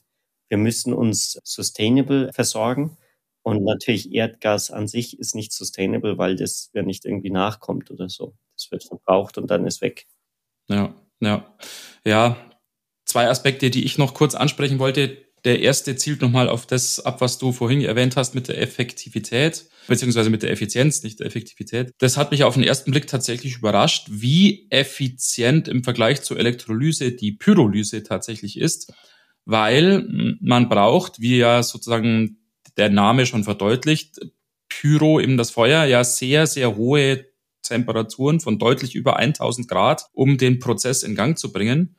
wir 0.49 0.59
müssen 0.59 0.93
uns 0.95 1.41
sustainable 1.45 2.33
versorgen. 2.33 2.97
Und 3.43 3.65
natürlich 3.65 4.13
Erdgas 4.13 4.71
an 4.71 4.89
sich 4.89 5.19
ist 5.19 5.35
nicht 5.35 5.53
sustainable, 5.53 6.19
weil 6.19 6.37
das 6.37 6.71
ja 6.75 6.83
nicht 6.83 7.05
irgendwie 7.05 7.31
nachkommt 7.31 7.91
oder 7.91 8.09
so. 8.09 8.35
Das 8.57 8.71
wird 8.71 8.85
verbraucht 8.85 9.39
und 9.39 9.51
dann 9.51 9.67
ist 9.67 9.81
weg. 9.81 10.07
Ja, 10.69 10.95
ja. 11.21 11.57
Ja, 12.05 12.37
zwei 13.05 13.29
Aspekte, 13.29 13.71
die 13.71 13.85
ich 13.85 13.97
noch 13.99 14.15
kurz 14.15 14.35
ansprechen 14.35 14.79
wollte. 14.79 15.28
Der 15.45 15.61
erste 15.61 15.97
zielt 15.97 16.21
nochmal 16.21 16.49
auf 16.49 16.67
das 16.67 17.01
ab, 17.01 17.21
was 17.21 17.39
du 17.39 17.53
vorhin 17.53 17.81
erwähnt 17.83 18.17
hast 18.17 18.35
mit 18.35 18.49
der 18.49 18.61
Effektivität, 18.61 19.67
beziehungsweise 19.87 20.31
mit 20.31 20.43
der 20.43 20.51
Effizienz, 20.51 21.03
nicht 21.03 21.21
der 21.21 21.27
Effektivität. 21.27 21.93
Das 21.99 22.17
hat 22.17 22.31
mich 22.31 22.45
auf 22.45 22.55
den 22.55 22.65
ersten 22.65 22.91
Blick 22.91 23.07
tatsächlich 23.07 23.57
überrascht, 23.57 24.07
wie 24.11 24.67
effizient 24.71 25.69
im 25.69 25.85
Vergleich 25.85 26.23
zur 26.23 26.39
Elektrolyse 26.39 27.13
die 27.13 27.33
Pyrolyse 27.33 28.03
tatsächlich 28.03 28.59
ist, 28.59 28.93
weil 29.45 30.07
man 30.41 30.69
braucht, 30.69 31.21
wie 31.21 31.39
ja 31.39 31.63
sozusagen 31.63 32.39
der 32.77 32.91
Name 32.91 33.27
schon 33.27 33.45
verdeutlicht, 33.45 34.19
Pyro, 34.69 35.21
eben 35.21 35.37
das 35.37 35.51
Feuer, 35.51 35.85
ja 35.85 36.05
sehr, 36.05 36.47
sehr 36.47 36.77
hohe 36.77 37.27
Temperaturen 37.63 38.41
von 38.41 38.59
deutlich 38.59 38.95
über 38.95 39.17
1000 39.17 39.69
Grad, 39.69 40.07
um 40.13 40.39
den 40.39 40.59
Prozess 40.59 41.03
in 41.03 41.15
Gang 41.15 41.39
zu 41.39 41.53
bringen. 41.53 41.97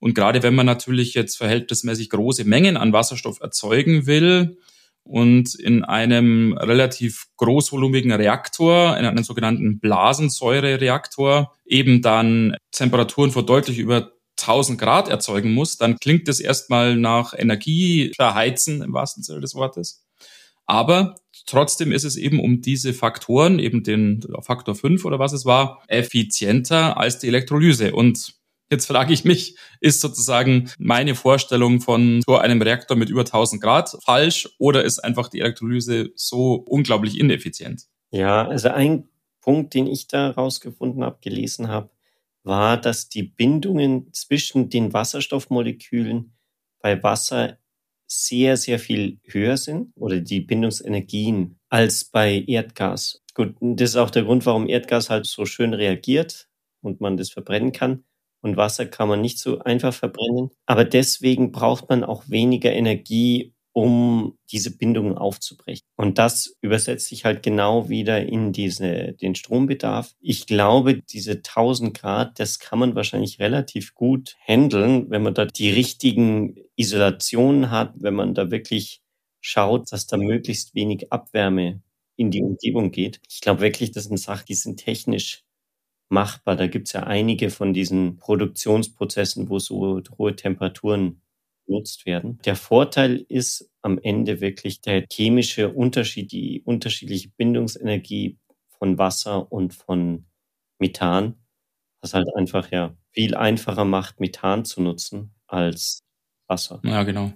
Und 0.00 0.14
gerade 0.14 0.42
wenn 0.42 0.54
man 0.54 0.66
natürlich 0.66 1.14
jetzt 1.14 1.36
verhältnismäßig 1.36 2.10
große 2.10 2.44
Mengen 2.44 2.76
an 2.76 2.92
Wasserstoff 2.92 3.40
erzeugen 3.40 4.06
will 4.06 4.58
und 5.04 5.54
in 5.54 5.84
einem 5.84 6.54
relativ 6.56 7.26
großvolumigen 7.36 8.10
Reaktor, 8.12 8.96
in 8.96 9.04
einem 9.04 9.24
sogenannten 9.24 9.78
Blasensäurereaktor, 9.78 11.54
eben 11.66 12.02
dann 12.02 12.56
Temperaturen 12.72 13.30
von 13.30 13.46
deutlich 13.46 13.78
über 13.78 14.12
1000 14.40 14.80
Grad 14.80 15.08
erzeugen 15.08 15.52
muss, 15.52 15.76
dann 15.76 15.98
klingt 15.98 16.28
das 16.28 16.40
erstmal 16.40 16.96
nach 16.96 17.34
Energie 17.36 18.12
verheizen 18.16 18.82
im 18.82 18.94
wahrsten 18.94 19.22
Sinne 19.22 19.40
des 19.40 19.54
Wortes. 19.54 20.06
Aber 20.64 21.16
trotzdem 21.46 21.92
ist 21.92 22.04
es 22.04 22.16
eben 22.16 22.40
um 22.40 22.62
diese 22.62 22.94
Faktoren, 22.94 23.58
eben 23.58 23.82
den 23.82 24.24
Faktor 24.40 24.74
5 24.74 25.04
oder 25.04 25.18
was 25.18 25.32
es 25.32 25.44
war, 25.44 25.82
effizienter 25.88 26.96
als 26.96 27.18
die 27.18 27.28
Elektrolyse. 27.28 27.92
Und 27.92 28.39
Jetzt 28.70 28.86
frage 28.86 29.12
ich 29.12 29.24
mich, 29.24 29.56
ist 29.80 30.00
sozusagen 30.00 30.70
meine 30.78 31.16
Vorstellung 31.16 31.80
von 31.80 32.22
so 32.24 32.36
einem 32.36 32.62
Reaktor 32.62 32.96
mit 32.96 33.10
über 33.10 33.22
1000 33.24 33.60
Grad 33.60 33.96
falsch 34.04 34.48
oder 34.58 34.84
ist 34.84 35.00
einfach 35.00 35.28
die 35.28 35.40
Elektrolyse 35.40 36.10
so 36.14 36.54
unglaublich 36.54 37.18
ineffizient? 37.18 37.86
Ja, 38.12 38.46
also 38.46 38.68
ein 38.68 39.08
Punkt, 39.40 39.74
den 39.74 39.88
ich 39.88 40.06
da 40.06 40.30
rausgefunden 40.30 41.02
habe, 41.02 41.18
gelesen 41.20 41.66
habe, 41.66 41.90
war, 42.44 42.76
dass 42.76 43.08
die 43.08 43.24
Bindungen 43.24 44.12
zwischen 44.12 44.70
den 44.70 44.92
Wasserstoffmolekülen 44.92 46.32
bei 46.80 47.02
Wasser 47.02 47.58
sehr, 48.06 48.56
sehr 48.56 48.78
viel 48.78 49.18
höher 49.24 49.56
sind 49.56 49.92
oder 49.96 50.20
die 50.20 50.40
Bindungsenergien 50.40 51.58
als 51.68 52.04
bei 52.04 52.44
Erdgas. 52.46 53.22
Gut, 53.34 53.56
das 53.60 53.90
ist 53.90 53.96
auch 53.96 54.10
der 54.10 54.24
Grund, 54.24 54.46
warum 54.46 54.68
Erdgas 54.68 55.10
halt 55.10 55.26
so 55.26 55.44
schön 55.44 55.74
reagiert 55.74 56.48
und 56.82 57.00
man 57.00 57.16
das 57.16 57.30
verbrennen 57.30 57.72
kann 57.72 58.04
und 58.42 58.56
Wasser 58.56 58.86
kann 58.86 59.08
man 59.08 59.20
nicht 59.20 59.38
so 59.38 59.58
einfach 59.60 59.94
verbrennen. 59.94 60.50
Aber 60.66 60.84
deswegen 60.84 61.52
braucht 61.52 61.88
man 61.88 62.04
auch 62.04 62.28
weniger 62.28 62.72
Energie, 62.72 63.52
um 63.72 64.36
diese 64.50 64.76
Bindungen 64.76 65.16
aufzubrechen. 65.16 65.86
Und 65.96 66.18
das 66.18 66.56
übersetzt 66.60 67.06
sich 67.06 67.24
halt 67.24 67.42
genau 67.42 67.88
wieder 67.88 68.26
in 68.26 68.52
diese, 68.52 69.12
den 69.12 69.34
Strombedarf. 69.34 70.12
Ich 70.20 70.46
glaube, 70.46 71.00
diese 71.02 71.36
1000 71.36 71.96
Grad, 71.96 72.40
das 72.40 72.58
kann 72.58 72.78
man 72.80 72.94
wahrscheinlich 72.94 73.38
relativ 73.38 73.94
gut 73.94 74.36
handeln, 74.44 75.08
wenn 75.10 75.22
man 75.22 75.34
da 75.34 75.44
die 75.44 75.70
richtigen 75.70 76.56
Isolationen 76.76 77.70
hat, 77.70 77.94
wenn 77.96 78.14
man 78.14 78.34
da 78.34 78.50
wirklich 78.50 79.02
schaut, 79.40 79.92
dass 79.92 80.06
da 80.06 80.16
möglichst 80.16 80.74
wenig 80.74 81.12
Abwärme 81.12 81.80
in 82.16 82.30
die 82.30 82.42
Umgebung 82.42 82.90
geht. 82.90 83.20
Ich 83.28 83.40
glaube 83.40 83.60
wirklich, 83.60 83.92
das 83.92 84.04
sind 84.04 84.18
Sachen, 84.18 84.46
die 84.46 84.54
sind 84.54 84.78
technisch 84.78 85.44
machbar. 86.10 86.56
Da 86.56 86.66
gibt 86.66 86.88
es 86.88 86.92
ja 86.92 87.04
einige 87.04 87.50
von 87.50 87.72
diesen 87.72 88.16
Produktionsprozessen, 88.16 89.48
wo 89.48 89.58
so 89.58 90.02
hohe 90.18 90.36
Temperaturen 90.36 91.22
genutzt 91.66 92.04
werden. 92.04 92.38
Der 92.44 92.56
Vorteil 92.56 93.24
ist 93.28 93.70
am 93.82 93.98
Ende 93.98 94.40
wirklich 94.40 94.80
der 94.80 95.06
chemische 95.10 95.70
Unterschied, 95.70 96.32
die 96.32 96.62
unterschiedliche 96.64 97.30
Bindungsenergie 97.36 98.38
von 98.78 98.98
Wasser 98.98 99.50
und 99.52 99.74
von 99.74 100.26
Methan, 100.78 101.34
was 102.02 102.14
halt 102.14 102.28
einfach 102.34 102.70
ja 102.72 102.96
viel 103.12 103.34
einfacher 103.34 103.84
macht, 103.84 104.20
Methan 104.20 104.64
zu 104.64 104.82
nutzen 104.82 105.34
als 105.46 106.02
Wasser. 106.48 106.80
Ja, 106.84 107.04
genau. 107.04 107.32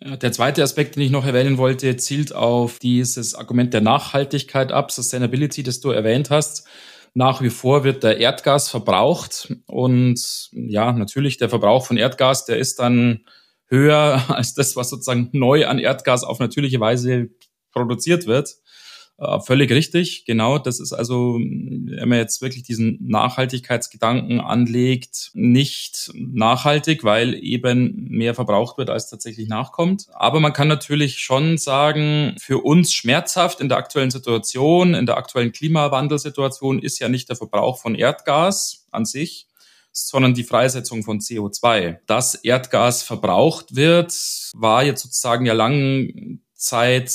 Der 0.00 0.30
zweite 0.30 0.62
Aspekt, 0.62 0.94
den 0.94 1.02
ich 1.02 1.10
noch 1.10 1.26
erwähnen 1.26 1.58
wollte, 1.58 1.96
zielt 1.96 2.32
auf 2.32 2.78
dieses 2.78 3.34
Argument 3.34 3.74
der 3.74 3.80
Nachhaltigkeit 3.80 4.70
ab, 4.70 4.92
Sustainability, 4.92 5.64
das 5.64 5.80
du 5.80 5.90
erwähnt 5.90 6.30
hast. 6.30 6.68
Nach 7.18 7.42
wie 7.42 7.50
vor 7.50 7.82
wird 7.82 8.04
der 8.04 8.18
Erdgas 8.18 8.68
verbraucht 8.68 9.52
und 9.66 10.50
ja, 10.52 10.92
natürlich 10.92 11.36
der 11.36 11.48
Verbrauch 11.48 11.84
von 11.84 11.96
Erdgas, 11.96 12.44
der 12.44 12.58
ist 12.58 12.78
dann 12.78 13.24
höher 13.66 14.22
als 14.28 14.54
das, 14.54 14.76
was 14.76 14.90
sozusagen 14.90 15.28
neu 15.32 15.66
an 15.66 15.80
Erdgas 15.80 16.22
auf 16.22 16.38
natürliche 16.38 16.78
Weise 16.78 17.30
produziert 17.72 18.28
wird. 18.28 18.54
Äh, 19.20 19.40
völlig 19.40 19.70
richtig, 19.72 20.24
genau. 20.26 20.58
Das 20.58 20.78
ist 20.78 20.92
also, 20.92 21.38
wenn 21.40 22.08
man 22.08 22.18
jetzt 22.18 22.40
wirklich 22.40 22.62
diesen 22.62 22.98
Nachhaltigkeitsgedanken 23.00 24.40
anlegt, 24.40 25.32
nicht 25.34 26.12
nachhaltig, 26.14 27.02
weil 27.02 27.34
eben 27.34 28.06
mehr 28.08 28.34
verbraucht 28.34 28.78
wird, 28.78 28.90
als 28.90 29.10
tatsächlich 29.10 29.48
nachkommt. 29.48 30.06
Aber 30.12 30.38
man 30.38 30.52
kann 30.52 30.68
natürlich 30.68 31.18
schon 31.18 31.58
sagen, 31.58 32.36
für 32.38 32.58
uns 32.58 32.92
schmerzhaft 32.92 33.60
in 33.60 33.68
der 33.68 33.78
aktuellen 33.78 34.12
Situation, 34.12 34.94
in 34.94 35.06
der 35.06 35.16
aktuellen 35.16 35.50
Klimawandelsituation 35.50 36.78
ist 36.78 37.00
ja 37.00 37.08
nicht 37.08 37.28
der 37.28 37.36
Verbrauch 37.36 37.78
von 37.78 37.96
Erdgas 37.96 38.86
an 38.92 39.04
sich, 39.04 39.48
sondern 39.90 40.34
die 40.34 40.44
Freisetzung 40.44 41.02
von 41.02 41.18
CO2. 41.18 41.98
Dass 42.06 42.36
Erdgas 42.36 43.02
verbraucht 43.02 43.74
wird, 43.74 44.12
war 44.54 44.84
jetzt 44.84 45.02
sozusagen 45.02 45.44
ja 45.44 45.54
lange 45.54 46.38
Zeit 46.54 47.10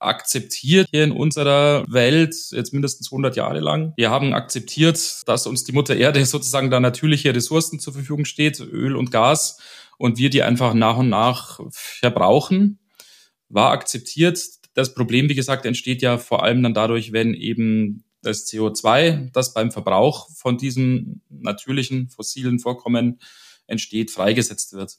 akzeptiert 0.00 0.88
hier 0.90 1.04
in 1.04 1.12
unserer 1.12 1.84
Welt, 1.88 2.34
jetzt 2.50 2.72
mindestens 2.72 3.12
100 3.12 3.36
Jahre 3.36 3.60
lang. 3.60 3.92
Wir 3.96 4.10
haben 4.10 4.34
akzeptiert, 4.34 5.22
dass 5.26 5.46
uns 5.46 5.64
die 5.64 5.72
Mutter 5.72 5.96
Erde 5.96 6.24
sozusagen 6.26 6.70
da 6.70 6.80
natürliche 6.80 7.34
Ressourcen 7.34 7.78
zur 7.78 7.92
Verfügung 7.92 8.24
steht, 8.24 8.60
Öl 8.60 8.96
und 8.96 9.10
Gas, 9.10 9.58
und 9.98 10.16
wir 10.16 10.30
die 10.30 10.42
einfach 10.42 10.72
nach 10.72 10.96
und 10.96 11.10
nach 11.10 11.60
verbrauchen. 11.70 12.78
War 13.50 13.70
akzeptiert. 13.72 14.40
Das 14.72 14.94
Problem, 14.94 15.28
wie 15.28 15.34
gesagt, 15.34 15.66
entsteht 15.66 16.00
ja 16.00 16.16
vor 16.16 16.42
allem 16.42 16.62
dann 16.62 16.72
dadurch, 16.72 17.12
wenn 17.12 17.34
eben 17.34 18.04
das 18.22 18.46
CO2, 18.46 19.30
das 19.32 19.52
beim 19.52 19.70
Verbrauch 19.70 20.30
von 20.34 20.56
diesem 20.56 21.20
natürlichen 21.28 22.08
fossilen 22.08 22.58
Vorkommen 22.58 23.20
entsteht, 23.66 24.10
freigesetzt 24.10 24.72
wird. 24.72 24.98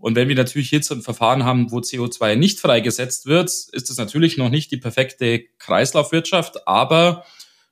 Und 0.00 0.16
wenn 0.16 0.28
wir 0.28 0.34
natürlich 0.34 0.70
jetzt 0.70 0.90
ein 0.90 1.02
Verfahren 1.02 1.44
haben, 1.44 1.70
wo 1.70 1.78
CO2 1.78 2.34
nicht 2.34 2.58
freigesetzt 2.58 3.26
wird, 3.26 3.48
ist 3.48 3.90
das 3.90 3.96
natürlich 3.98 4.38
noch 4.38 4.48
nicht 4.48 4.72
die 4.72 4.78
perfekte 4.78 5.44
Kreislaufwirtschaft, 5.58 6.66
aber 6.66 7.24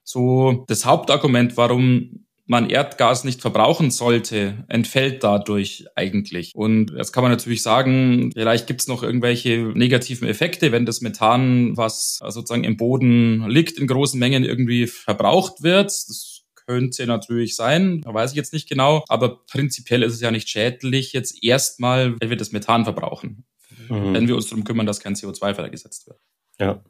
so 0.04 0.64
das 0.68 0.84
Hauptargument, 0.84 1.56
warum 1.56 2.24
man 2.48 2.70
Erdgas 2.70 3.24
nicht 3.24 3.42
verbrauchen 3.42 3.90
sollte, 3.90 4.64
entfällt 4.68 5.22
dadurch 5.22 5.84
eigentlich. 5.94 6.52
Und 6.54 6.92
jetzt 6.96 7.12
kann 7.12 7.22
man 7.22 7.30
natürlich 7.30 7.62
sagen, 7.62 8.30
vielleicht 8.32 8.66
gibt 8.66 8.80
es 8.80 8.88
noch 8.88 9.02
irgendwelche 9.02 9.70
negativen 9.74 10.26
Effekte, 10.26 10.72
wenn 10.72 10.86
das 10.86 11.02
Methan, 11.02 11.76
was 11.76 12.20
sozusagen 12.26 12.64
im 12.64 12.78
Boden 12.78 13.46
liegt, 13.48 13.78
in 13.78 13.86
großen 13.86 14.18
Mengen 14.18 14.44
irgendwie 14.44 14.86
verbraucht 14.86 15.62
wird. 15.62 15.88
Das 15.90 16.37
könnte 16.68 17.06
natürlich 17.06 17.56
sein, 17.56 18.02
weiß 18.04 18.32
ich 18.32 18.36
jetzt 18.36 18.52
nicht 18.52 18.68
genau, 18.68 19.02
aber 19.08 19.44
prinzipiell 19.46 20.02
ist 20.02 20.12
es 20.12 20.20
ja 20.20 20.30
nicht 20.30 20.50
schädlich, 20.50 21.14
jetzt 21.14 21.42
erstmal, 21.42 22.20
wenn 22.20 22.28
wir 22.28 22.36
das 22.36 22.52
Methan 22.52 22.84
verbrauchen, 22.84 23.46
mhm. 23.88 24.12
wenn 24.12 24.28
wir 24.28 24.36
uns 24.36 24.48
darum 24.48 24.64
kümmern, 24.64 24.84
dass 24.84 25.00
kein 25.00 25.14
CO2 25.14 25.54
freigesetzt 25.54 26.06
wird. 26.06 26.20
Ja. 26.58 26.84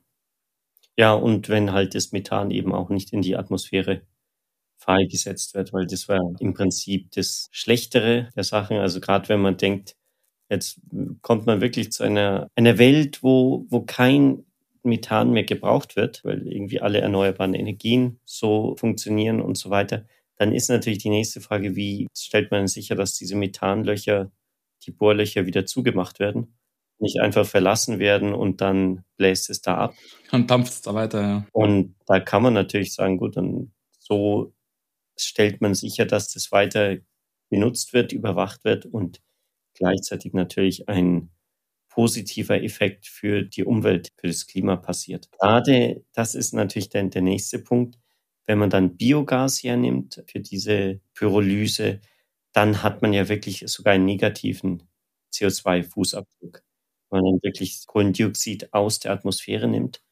Ja, 0.97 1.12
und 1.12 1.49
wenn 1.49 1.73
halt 1.73 1.94
das 1.94 2.11
Methan 2.11 2.50
eben 2.50 2.75
auch 2.75 2.90
nicht 2.90 3.12
in 3.12 3.23
die 3.23 3.37
Atmosphäre 3.37 4.02
freigesetzt 4.78 5.54
wird, 5.54 5.73
weil 5.73 5.87
das 5.87 6.08
war 6.08 6.18
im 6.40 6.54
Prinzip 6.54 7.12
das 7.12 7.49
Schlechtere 7.52 8.30
der 8.35 8.42
Sachen. 8.42 8.78
Also 8.78 8.99
gerade 8.99 9.28
wenn 9.28 9.40
man 9.40 9.56
denkt, 9.56 9.94
jetzt 10.50 10.80
kommt 11.23 11.47
man 11.47 11.61
wirklich 11.61 11.92
zu 11.92 12.02
einer, 12.02 12.49
einer 12.56 12.78
Welt, 12.78 13.23
wo, 13.23 13.66
wo 13.68 13.82
kein 13.82 14.44
Methan 14.82 15.30
mehr 15.30 15.44
gebraucht 15.44 15.97
wird, 15.97 16.25
weil 16.25 16.47
irgendwie 16.47 16.80
alle 16.80 17.00
erneuerbaren 17.00 17.54
Energien 17.54 18.20
so 18.25 18.76
funktionieren 18.76 19.40
und 19.40 19.56
so 19.56 19.70
weiter, 19.70 20.06
dann 20.37 20.52
ist 20.52 20.70
natürlich 20.70 20.99
die 20.99 21.11
nächste 21.11 21.40
Frage, 21.40 21.75
wie 21.76 22.06
stellt 22.16 22.50
man 22.50 22.68
sicher, 22.68 22.94
dass 22.94 23.14
diese 23.14 23.37
Methanlöcher, 23.37 24.30
die 24.87 24.92
Bohrlöcher 24.92 25.47
wieder 25.47 25.66
zugemacht 25.66 26.20
werden? 26.20 26.54
Nicht 27.00 27.20
einfach 27.20 27.47
verlassen 27.47 27.99
werden 27.99 28.35
und 28.35 28.61
dann 28.61 29.04
bläst 29.16 29.50
es 29.50 29.61
da 29.61 29.76
ab. 29.76 29.94
Dann 30.30 30.47
dampft 30.47 30.73
es 30.73 30.82
da 30.82 30.94
weiter, 30.94 31.20
ja. 31.20 31.47
Und 31.52 31.94
da 32.06 32.20
kann 32.20 32.42
man 32.42 32.54
natürlich 32.54 32.94
sagen, 32.94 33.18
gut, 33.18 33.37
dann 33.37 33.73
so 33.99 34.52
stellt 35.16 35.61
man 35.61 35.75
sicher, 35.75 36.06
dass 36.06 36.32
das 36.32 36.52
weiter 36.52 36.97
benutzt 37.50 37.92
wird, 37.92 38.12
überwacht 38.12 38.64
wird 38.64 38.87
und 38.87 39.20
gleichzeitig 39.75 40.32
natürlich 40.32 40.88
ein 40.88 41.30
positiver 41.88 42.62
Effekt 42.62 43.07
für 43.07 43.42
die 43.42 43.64
Umwelt, 43.64 44.09
für 44.16 44.28
das 44.28 44.47
Klima 44.47 44.76
passiert. 44.76 45.30
Gerade 45.33 46.04
das 46.12 46.35
ist 46.35 46.52
natürlich 46.54 46.90
dann 46.90 47.11
der 47.11 47.23
nächste 47.23 47.59
Punkt. 47.59 47.99
Wenn 48.47 48.59
man 48.59 48.71
dann 48.71 48.97
Biogas 48.97 49.62
hernimmt 49.62 50.23
für 50.26 50.40
diese 50.40 51.00
Pyrolyse, 51.14 52.00
dann 52.52 52.83
hat 52.83 53.02
man 53.02 53.12
ja 53.12 53.28
wirklich 53.28 53.64
sogar 53.66 53.95
einen 53.95 54.07
negativen 54.07 54.85
CO2-Fußabdruck. 55.33 56.62
Wenn 57.11 57.21
man 57.21 57.25
dann 57.25 57.42
wirklich 57.42 57.87
Kohlendioxid 57.87 58.73
aus 58.73 59.00
der 59.00 59.12
Atmosphäre 59.12 59.68
nimmt 59.68 60.02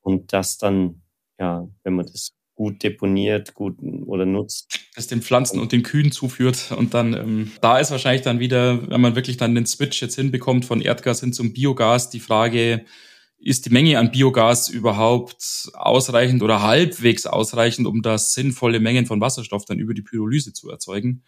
und 0.00 0.32
das 0.32 0.58
dann, 0.58 1.02
ja, 1.38 1.68
wenn 1.84 1.94
man 1.94 2.06
das 2.06 2.37
gut 2.58 2.82
deponiert, 2.82 3.54
gut 3.54 3.76
oder 4.06 4.26
nutzt. 4.26 4.80
Das 4.96 5.06
den 5.06 5.22
Pflanzen 5.22 5.60
und 5.60 5.70
den 5.70 5.84
Kühen 5.84 6.10
zuführt. 6.10 6.72
Und 6.76 6.92
dann, 6.92 7.14
ähm, 7.14 7.52
da 7.60 7.78
ist 7.78 7.92
wahrscheinlich 7.92 8.22
dann 8.22 8.40
wieder, 8.40 8.90
wenn 8.90 9.00
man 9.00 9.14
wirklich 9.14 9.36
dann 9.36 9.54
den 9.54 9.64
Switch 9.64 10.02
jetzt 10.02 10.16
hinbekommt 10.16 10.64
von 10.64 10.80
Erdgas 10.80 11.20
hin 11.20 11.32
zum 11.32 11.52
Biogas, 11.52 12.10
die 12.10 12.18
Frage, 12.18 12.84
ist 13.38 13.66
die 13.66 13.70
Menge 13.70 14.00
an 14.00 14.10
Biogas 14.10 14.68
überhaupt 14.70 15.70
ausreichend 15.74 16.42
oder 16.42 16.60
halbwegs 16.62 17.26
ausreichend, 17.26 17.86
um 17.86 18.02
das 18.02 18.34
sinnvolle 18.34 18.80
Mengen 18.80 19.06
von 19.06 19.20
Wasserstoff 19.20 19.64
dann 19.64 19.78
über 19.78 19.94
die 19.94 20.02
Pyrolyse 20.02 20.52
zu 20.52 20.68
erzeugen? 20.68 21.22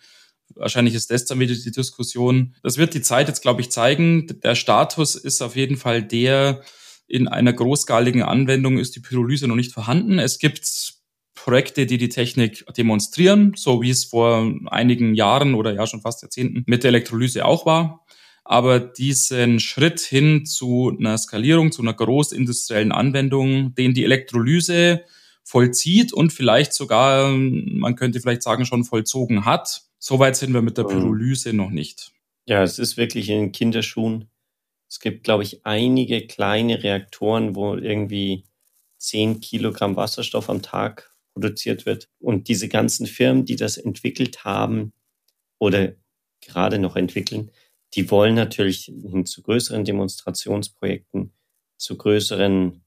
Wahrscheinlich 0.56 0.96
ist 0.96 1.12
das 1.12 1.26
dann 1.26 1.38
wieder 1.38 1.54
die 1.54 1.70
Diskussion. 1.70 2.56
Das 2.64 2.76
wird 2.76 2.92
die 2.94 3.02
Zeit 3.02 3.28
jetzt, 3.28 3.42
glaube 3.42 3.60
ich, 3.60 3.70
zeigen. 3.70 4.26
Der 4.42 4.56
Status 4.56 5.14
ist 5.14 5.42
auf 5.42 5.54
jeden 5.54 5.76
Fall 5.76 6.02
der, 6.02 6.64
in 7.06 7.28
einer 7.28 7.52
großskaligen 7.52 8.24
Anwendung 8.24 8.78
ist 8.80 8.96
die 8.96 9.00
Pyrolyse 9.00 9.46
noch 9.46 9.54
nicht 9.54 9.72
vorhanden. 9.72 10.18
Es 10.18 10.40
gibt 10.40 10.98
Projekte, 11.42 11.86
die 11.86 11.96
die 11.96 12.10
Technik 12.10 12.66
demonstrieren, 12.76 13.54
so 13.56 13.80
wie 13.80 13.90
es 13.90 14.04
vor 14.04 14.52
einigen 14.66 15.14
Jahren 15.14 15.54
oder 15.54 15.72
ja 15.72 15.86
schon 15.86 16.02
fast 16.02 16.22
Jahrzehnten 16.22 16.64
mit 16.66 16.82
der 16.84 16.88
Elektrolyse 16.88 17.44
auch 17.44 17.64
war. 17.64 18.04
Aber 18.44 18.78
diesen 18.78 19.58
Schritt 19.58 20.00
hin 20.00 20.44
zu 20.44 20.94
einer 20.98 21.16
Skalierung, 21.16 21.72
zu 21.72 21.82
einer 21.82 21.94
großindustriellen 21.94 22.92
Anwendung, 22.92 23.74
den 23.74 23.94
die 23.94 24.04
Elektrolyse 24.04 25.04
vollzieht 25.42 26.12
und 26.12 26.32
vielleicht 26.32 26.74
sogar, 26.74 27.30
man 27.30 27.96
könnte 27.96 28.20
vielleicht 28.20 28.42
sagen, 28.42 28.66
schon 28.66 28.84
vollzogen 28.84 29.44
hat, 29.44 29.82
soweit 29.98 30.36
sind 30.36 30.52
wir 30.52 30.62
mit 30.62 30.76
der 30.76 30.84
mhm. 30.84 30.88
Pyrolyse 30.88 31.52
noch 31.52 31.70
nicht. 31.70 32.12
Ja, 32.46 32.62
es 32.62 32.78
ist 32.78 32.96
wirklich 32.96 33.30
in 33.30 33.38
den 33.38 33.52
Kinderschuhen. 33.52 34.28
Es 34.88 35.00
gibt, 35.00 35.24
glaube 35.24 35.44
ich, 35.44 35.64
einige 35.64 36.26
kleine 36.26 36.82
Reaktoren, 36.82 37.54
wo 37.54 37.76
irgendwie 37.76 38.44
10 38.98 39.40
Kilogramm 39.40 39.96
Wasserstoff 39.96 40.50
am 40.50 40.60
Tag 40.60 41.10
produziert 41.40 41.86
wird. 41.86 42.08
Und 42.20 42.48
diese 42.48 42.68
ganzen 42.68 43.06
Firmen, 43.06 43.44
die 43.44 43.56
das 43.56 43.76
entwickelt 43.78 44.44
haben 44.44 44.92
oder 45.58 45.94
gerade 46.40 46.78
noch 46.78 46.96
entwickeln, 46.96 47.50
die 47.94 48.10
wollen 48.10 48.34
natürlich 48.34 48.84
hin 48.84 49.26
zu 49.26 49.42
größeren 49.42 49.84
Demonstrationsprojekten, 49.84 51.32
zu 51.76 51.96
größeren 51.96 52.84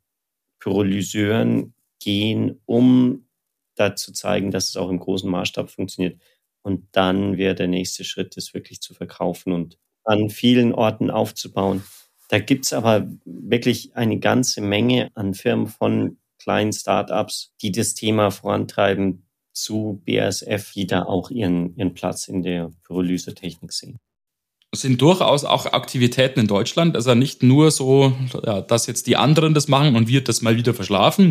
Pyrolyseuren 0.60 1.74
gehen, 2.00 2.62
um 2.66 3.28
da 3.76 3.96
zu 3.96 4.13
zeigen, 4.13 4.52
dass 4.52 4.70
es 4.70 4.78
auch 4.78 4.89
im 4.89 5.00
großen 5.00 5.30
Maßstab 5.30 5.70
funktioniert. 5.70 6.22
Und 6.62 6.88
dann 6.94 7.38
wäre 7.38 7.56
der 7.56 7.68
nächste 7.68 8.06
Schritt, 8.06 8.38
das 8.38 8.54
wirklich 8.54 8.80
zu 8.80 8.94
verkaufen 8.94 9.52
und 9.52 9.78
an 10.06 10.30
vielen 10.30 10.74
Orten 10.74 11.10
aufzubauen. 11.12 11.84
Da 12.30 12.39
gibt's 12.39 12.72
aber 12.72 13.10
wirklich 13.26 13.96
eine 13.96 14.20
ganze 14.20 14.62
Menge 14.62 15.12
an 15.16 15.34
Firmen 15.34 15.68
von 15.68 16.18
kleinen 16.43 16.73
Startups, 16.73 17.53
die 17.62 17.71
das 17.71 17.93
Thema 17.93 18.32
vorantreiben, 18.32 19.27
zu 19.53 20.01
BASF, 20.06 20.73
die 20.73 20.88
da 20.88 21.03
auch 21.03 21.29
ihren, 21.29 21.75
ihren 21.75 21.93
Platz 21.93 22.27
in 22.27 22.41
der 22.41 22.71
Pyrolysetechnik 22.84 23.71
sehen 23.71 23.99
sind 24.75 25.01
durchaus 25.01 25.45
auch 25.45 25.67
Aktivitäten 25.67 26.39
in 26.39 26.47
Deutschland. 26.47 26.95
Also 26.95 27.13
nicht 27.13 27.43
nur 27.43 27.69
so, 27.69 28.13
ja, 28.43 28.62
dass 28.62 28.88
jetzt 28.88 29.06
die 29.08 29.15
anderen 29.15 29.53
das 29.53 29.67
machen 29.67 29.95
und 29.95 30.08
wir 30.08 30.23
das 30.23 30.41
mal 30.41 30.58
wieder 30.58 30.73
verschlafen. 30.73 31.29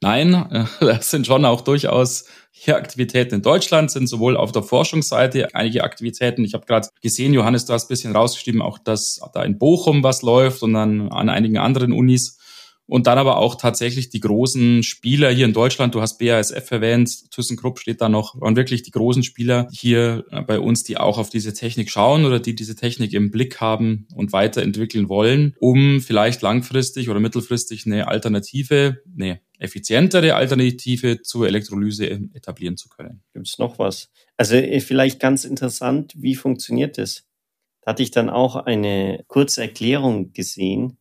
Nein, 0.00 0.68
das 0.80 1.10
sind 1.10 1.26
schon 1.26 1.44
auch 1.44 1.62
durchaus 1.62 2.26
hier 2.52 2.76
Aktivitäten 2.76 3.36
in 3.36 3.42
Deutschland, 3.42 3.90
sind 3.90 4.08
sowohl 4.08 4.36
auf 4.36 4.52
der 4.52 4.62
Forschungsseite 4.62 5.54
einige 5.54 5.84
Aktivitäten. 5.84 6.44
Ich 6.44 6.52
habe 6.52 6.66
gerade 6.66 6.88
gesehen, 7.00 7.32
Johannes, 7.32 7.64
du 7.64 7.72
hast 7.72 7.86
ein 7.86 7.88
bisschen 7.88 8.14
rausgeschrieben, 8.14 8.60
auch 8.60 8.78
dass 8.78 9.20
da 9.32 9.42
in 9.42 9.58
Bochum 9.58 10.02
was 10.02 10.20
läuft 10.22 10.62
und 10.62 10.74
dann 10.74 11.10
an 11.10 11.30
einigen 11.30 11.56
anderen 11.56 11.92
Unis. 11.92 12.38
Und 12.90 13.06
dann 13.06 13.18
aber 13.18 13.36
auch 13.36 13.54
tatsächlich 13.54 14.10
die 14.10 14.18
großen 14.18 14.82
Spieler 14.82 15.30
hier 15.30 15.44
in 15.44 15.52
Deutschland. 15.52 15.94
Du 15.94 16.00
hast 16.00 16.18
BASF 16.18 16.72
erwähnt, 16.72 17.30
ThyssenKrupp 17.30 17.78
steht 17.78 18.00
da 18.00 18.08
noch. 18.08 18.34
Und 18.34 18.56
wirklich 18.56 18.82
die 18.82 18.90
großen 18.90 19.22
Spieler 19.22 19.68
hier 19.70 20.24
äh, 20.32 20.42
bei 20.42 20.58
uns, 20.58 20.82
die 20.82 20.98
auch 20.98 21.16
auf 21.16 21.30
diese 21.30 21.54
Technik 21.54 21.88
schauen 21.88 22.24
oder 22.24 22.40
die 22.40 22.56
diese 22.56 22.74
Technik 22.74 23.12
im 23.12 23.30
Blick 23.30 23.60
haben 23.60 24.08
und 24.16 24.32
weiterentwickeln 24.32 25.08
wollen, 25.08 25.54
um 25.60 26.00
vielleicht 26.00 26.42
langfristig 26.42 27.08
oder 27.08 27.20
mittelfristig 27.20 27.86
eine 27.86 28.08
Alternative, 28.08 29.00
eine 29.16 29.40
effizientere 29.60 30.34
Alternative 30.34 31.22
zur 31.22 31.46
Elektrolyse 31.46 32.10
etablieren 32.34 32.76
zu 32.76 32.88
können. 32.88 33.22
Gibt 33.32 33.46
es 33.46 33.58
noch 33.58 33.78
was? 33.78 34.10
Also 34.36 34.56
äh, 34.56 34.80
vielleicht 34.80 35.20
ganz 35.20 35.44
interessant, 35.44 36.14
wie 36.16 36.34
funktioniert 36.34 36.98
das? 36.98 37.22
Da 37.82 37.92
hatte 37.92 38.02
ich 38.02 38.10
dann 38.10 38.30
auch 38.30 38.56
eine 38.56 39.22
kurze 39.28 39.62
Erklärung 39.62 40.32
gesehen, 40.32 40.98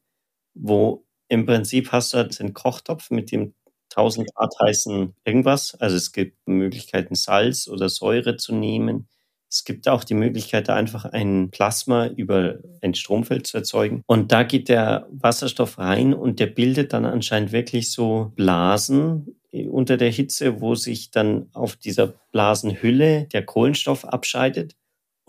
wo 0.54 1.04
im 1.30 1.46
Prinzip 1.46 1.92
hast 1.92 2.14
du 2.14 2.18
halt 2.18 2.40
einen 2.42 2.54
Kochtopf 2.54 3.12
mit 3.12 3.32
dem 3.32 3.54
1000 3.92 4.34
Grad 4.34 4.54
heißen 4.62 5.14
irgendwas. 5.26 5.76
Also 5.76 5.96
es 5.96 6.12
gibt 6.12 6.48
Möglichkeiten, 6.48 7.16
Salz 7.16 7.68
oder 7.68 7.90
Säure 7.90 8.38
zu 8.38 8.54
nehmen. 8.54 9.08
Es 9.52 9.64
gibt 9.64 9.88
auch 9.88 10.04
die 10.04 10.14
Möglichkeit, 10.14 10.68
da 10.68 10.76
einfach 10.76 11.06
ein 11.06 11.50
Plasma 11.50 12.06
über 12.06 12.60
ein 12.82 12.94
Stromfeld 12.94 13.48
zu 13.48 13.58
erzeugen. 13.58 14.04
Und 14.06 14.32
da 14.32 14.44
geht 14.44 14.70
der 14.70 15.08
Wasserstoff 15.12 15.80
rein 15.80 16.14
und 16.14 16.40
der 16.40 16.48
bildet 16.48 16.94
dann 16.94 17.06
anscheinend 17.06 17.52
wirklich 17.52 17.92
so 17.92 18.32
Blasen 18.36 19.36
unter 19.52 19.98
der 19.98 20.12
Hitze, 20.12 20.62
wo 20.62 20.76
sich 20.76 21.10
dann 21.10 21.50
auf 21.54 21.76
dieser 21.76 22.14
Blasenhülle 22.32 23.26
der 23.26 23.44
Kohlenstoff 23.44 24.06
abscheidet 24.06 24.76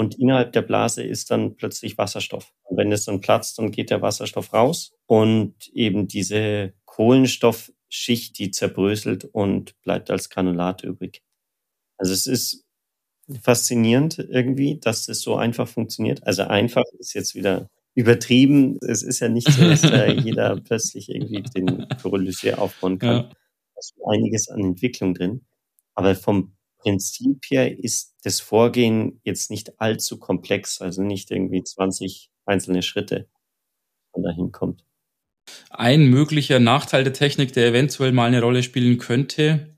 und 0.01 0.19
innerhalb 0.19 0.55
der 0.55 0.63
Blase 0.63 1.03
ist 1.03 1.31
dann 1.31 1.57
plötzlich 1.57 1.99
Wasserstoff. 1.99 2.55
Und 2.63 2.79
wenn 2.79 2.91
es 2.91 3.05
dann 3.05 3.21
platzt, 3.21 3.59
dann 3.59 3.71
geht 3.71 3.91
der 3.91 4.01
Wasserstoff 4.01 4.55
raus 4.55 4.95
und 5.05 5.69
eben 5.75 6.09
diese 6.09 6.73
Kohlenstoffschicht, 6.87 8.39
die 8.39 8.51
zerbröselt 8.51 9.27
und 9.27 9.79
bleibt 9.83 10.11
als 10.11 10.31
Granulat 10.31 10.85
übrig. 10.85 11.21
Also 11.99 12.15
es 12.15 12.27
ist 12.27 12.65
faszinierend 13.43 14.19
irgendwie, 14.19 14.81
dass 14.81 15.05
das 15.05 15.21
so 15.21 15.37
einfach 15.37 15.69
funktioniert. 15.69 16.27
Also 16.27 16.45
einfach 16.45 16.85
ist 16.99 17.13
jetzt 17.13 17.35
wieder 17.35 17.69
übertrieben. 17.95 18.79
Es 18.81 19.03
ist 19.03 19.21
ja 19.21 19.29
nicht 19.29 19.53
so, 19.53 19.69
dass 19.69 19.83
da 19.83 20.07
jeder 20.09 20.59
plötzlich 20.63 21.11
irgendwie 21.11 21.43
den 21.43 21.87
Pyrolyseur 22.01 22.59
aufbauen 22.59 22.99
kann. 22.99 23.17
Ja. 23.17 23.23
Da 23.25 23.79
ist 23.79 23.95
einiges 24.09 24.49
an 24.49 24.61
Entwicklung 24.61 25.13
drin. 25.13 25.45
Aber 25.95 26.15
vom 26.15 26.57
Prinzip 26.83 27.45
her 27.49 27.79
ist 27.79 28.15
das 28.25 28.41
Vorgehen 28.41 29.21
jetzt 29.25 29.51
nicht 29.51 29.81
allzu 29.81 30.19
komplex, 30.19 30.81
also 30.81 31.03
nicht 31.03 31.31
irgendwie 31.31 31.63
20 31.63 32.31
einzelne 32.47 32.83
Schritte, 32.83 33.29
man 34.15 34.23
dahin 34.23 34.53
kommt. 34.53 34.85
Ein 35.71 36.07
möglicher 36.07 36.59
Nachteil 36.59 37.05
der 37.05 37.13
Technik, 37.13 37.53
der 37.53 37.69
eventuell 37.69 38.13
mal 38.13 38.27
eine 38.27 38.43
Rolle 38.43 38.63
spielen 38.63 38.99
könnte, 38.99 39.77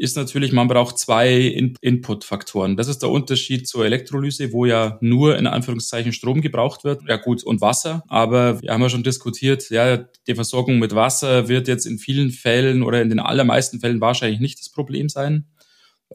ist 0.00 0.16
natürlich, 0.16 0.52
man 0.52 0.66
braucht 0.66 0.98
zwei 0.98 1.36
In 1.36 1.74
Input-Faktoren. 1.82 2.78
Das 2.78 2.88
ist 2.88 3.00
der 3.02 3.10
Unterschied 3.10 3.68
zur 3.68 3.84
Elektrolyse, 3.84 4.50
wo 4.50 4.64
ja 4.64 4.96
nur 5.02 5.36
in 5.36 5.46
Anführungszeichen 5.46 6.14
Strom 6.14 6.40
gebraucht 6.40 6.84
wird. 6.84 7.02
Ja 7.06 7.16
gut, 7.16 7.44
und 7.44 7.60
Wasser. 7.60 8.02
Aber 8.08 8.62
wir 8.62 8.72
haben 8.72 8.80
ja 8.80 8.88
schon 8.88 9.02
diskutiert, 9.02 9.68
ja, 9.68 9.98
die 10.26 10.34
Versorgung 10.34 10.78
mit 10.78 10.94
Wasser 10.94 11.48
wird 11.48 11.68
jetzt 11.68 11.84
in 11.84 11.98
vielen 11.98 12.30
Fällen 12.30 12.82
oder 12.82 13.02
in 13.02 13.10
den 13.10 13.20
allermeisten 13.20 13.78
Fällen 13.80 14.00
wahrscheinlich 14.00 14.40
nicht 14.40 14.58
das 14.58 14.70
Problem 14.70 15.10
sein. 15.10 15.50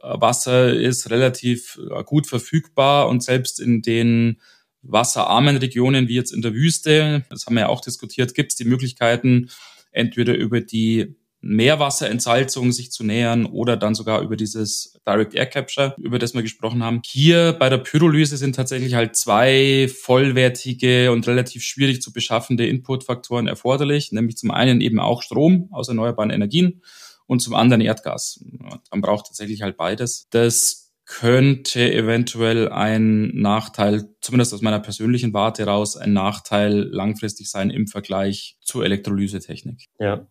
Wasser 0.02 0.74
ist 0.74 1.10
relativ 1.10 1.80
äh, 1.92 2.04
gut 2.04 2.28
verfügbar 2.28 3.08
und 3.08 3.24
selbst 3.24 3.60
in 3.60 3.82
den 3.82 4.42
wasserarmen 4.82 5.58
Regionen 5.58 6.08
wie 6.08 6.16
jetzt 6.16 6.32
in 6.32 6.42
der 6.42 6.54
Wüste, 6.54 7.26
das 7.30 7.46
haben 7.46 7.56
wir 7.56 7.62
ja 7.62 7.70
auch 7.70 7.82
diskutiert, 7.82 8.36
gibt 8.36 8.52
es 8.52 8.56
die 8.56 8.66
Möglichkeiten, 8.66 9.50
entweder 9.92 10.36
über 10.36 10.62
die 10.62 11.16
Meerwasserentsalzung 11.42 12.72
sich 12.72 12.92
zu 12.92 13.04
nähern 13.04 13.46
oder 13.46 13.78
dann 13.78 13.94
sogar 13.94 14.22
über 14.22 14.36
dieses 14.36 15.00
Direct 15.08 15.36
Air 15.36 15.46
Capture, 15.46 15.96
über 16.00 16.18
das 16.18 16.34
wir 16.34 16.42
gesprochen 16.42 16.84
haben. 16.84 17.02
Hier 17.06 17.54
bei 17.54 17.70
der 17.70 17.78
Pyrolyse 17.78 18.38
sind 18.38 18.56
tatsächlich 18.56 18.96
halt 18.96 19.16
zwei 19.16 19.88
vollwertige 19.88 21.12
und 21.12 21.28
relativ 21.28 21.64
schwierig 21.64 22.02
zu 22.02 22.12
beschaffende 22.12 22.66
Inputfaktoren 22.66 23.48
erforderlich, 23.48 24.12
nämlich 24.12 24.38
zum 24.38 24.50
einen 24.50 24.82
eben 24.82 25.00
auch 25.00 25.22
Strom 25.22 25.70
aus 25.72 25.88
erneuerbaren 25.88 26.32
Energien 26.32 26.82
und 27.28 27.40
zum 27.40 27.56
anderen 27.56 27.82
Erdgas. 27.82 28.44
Man 28.92 29.02
braucht 29.02 29.28
tatsächlich 29.28 29.62
halt 29.62 29.78
beides. 29.78 30.28
Das 30.30 30.94
könnte 31.06 31.94
eventuell 31.94 32.70
ein 32.70 33.28
Nachteil, 33.36 34.10
zumindest 34.22 34.54
aus 34.54 34.62
meiner 34.62 34.80
persönlichen 34.80 35.34
Warte 35.34 35.66
raus, 35.66 35.98
ein 35.98 36.14
Nachteil 36.14 36.74
langfristig 36.74 37.50
sein 37.50 37.70
im 37.70 37.88
Vergleich 37.88 38.58
zur 38.62 38.86
Elektrolysetechnik. 38.86 39.86
Ja, 40.00 40.28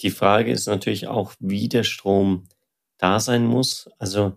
die 0.00 0.10
Frage 0.10 0.52
ist 0.52 0.66
natürlich 0.66 1.08
auch, 1.08 1.32
wie 1.40 1.68
der 1.68 1.82
Strom 1.82 2.44
da 2.98 3.20
sein 3.20 3.46
muss, 3.46 3.88
also 3.98 4.34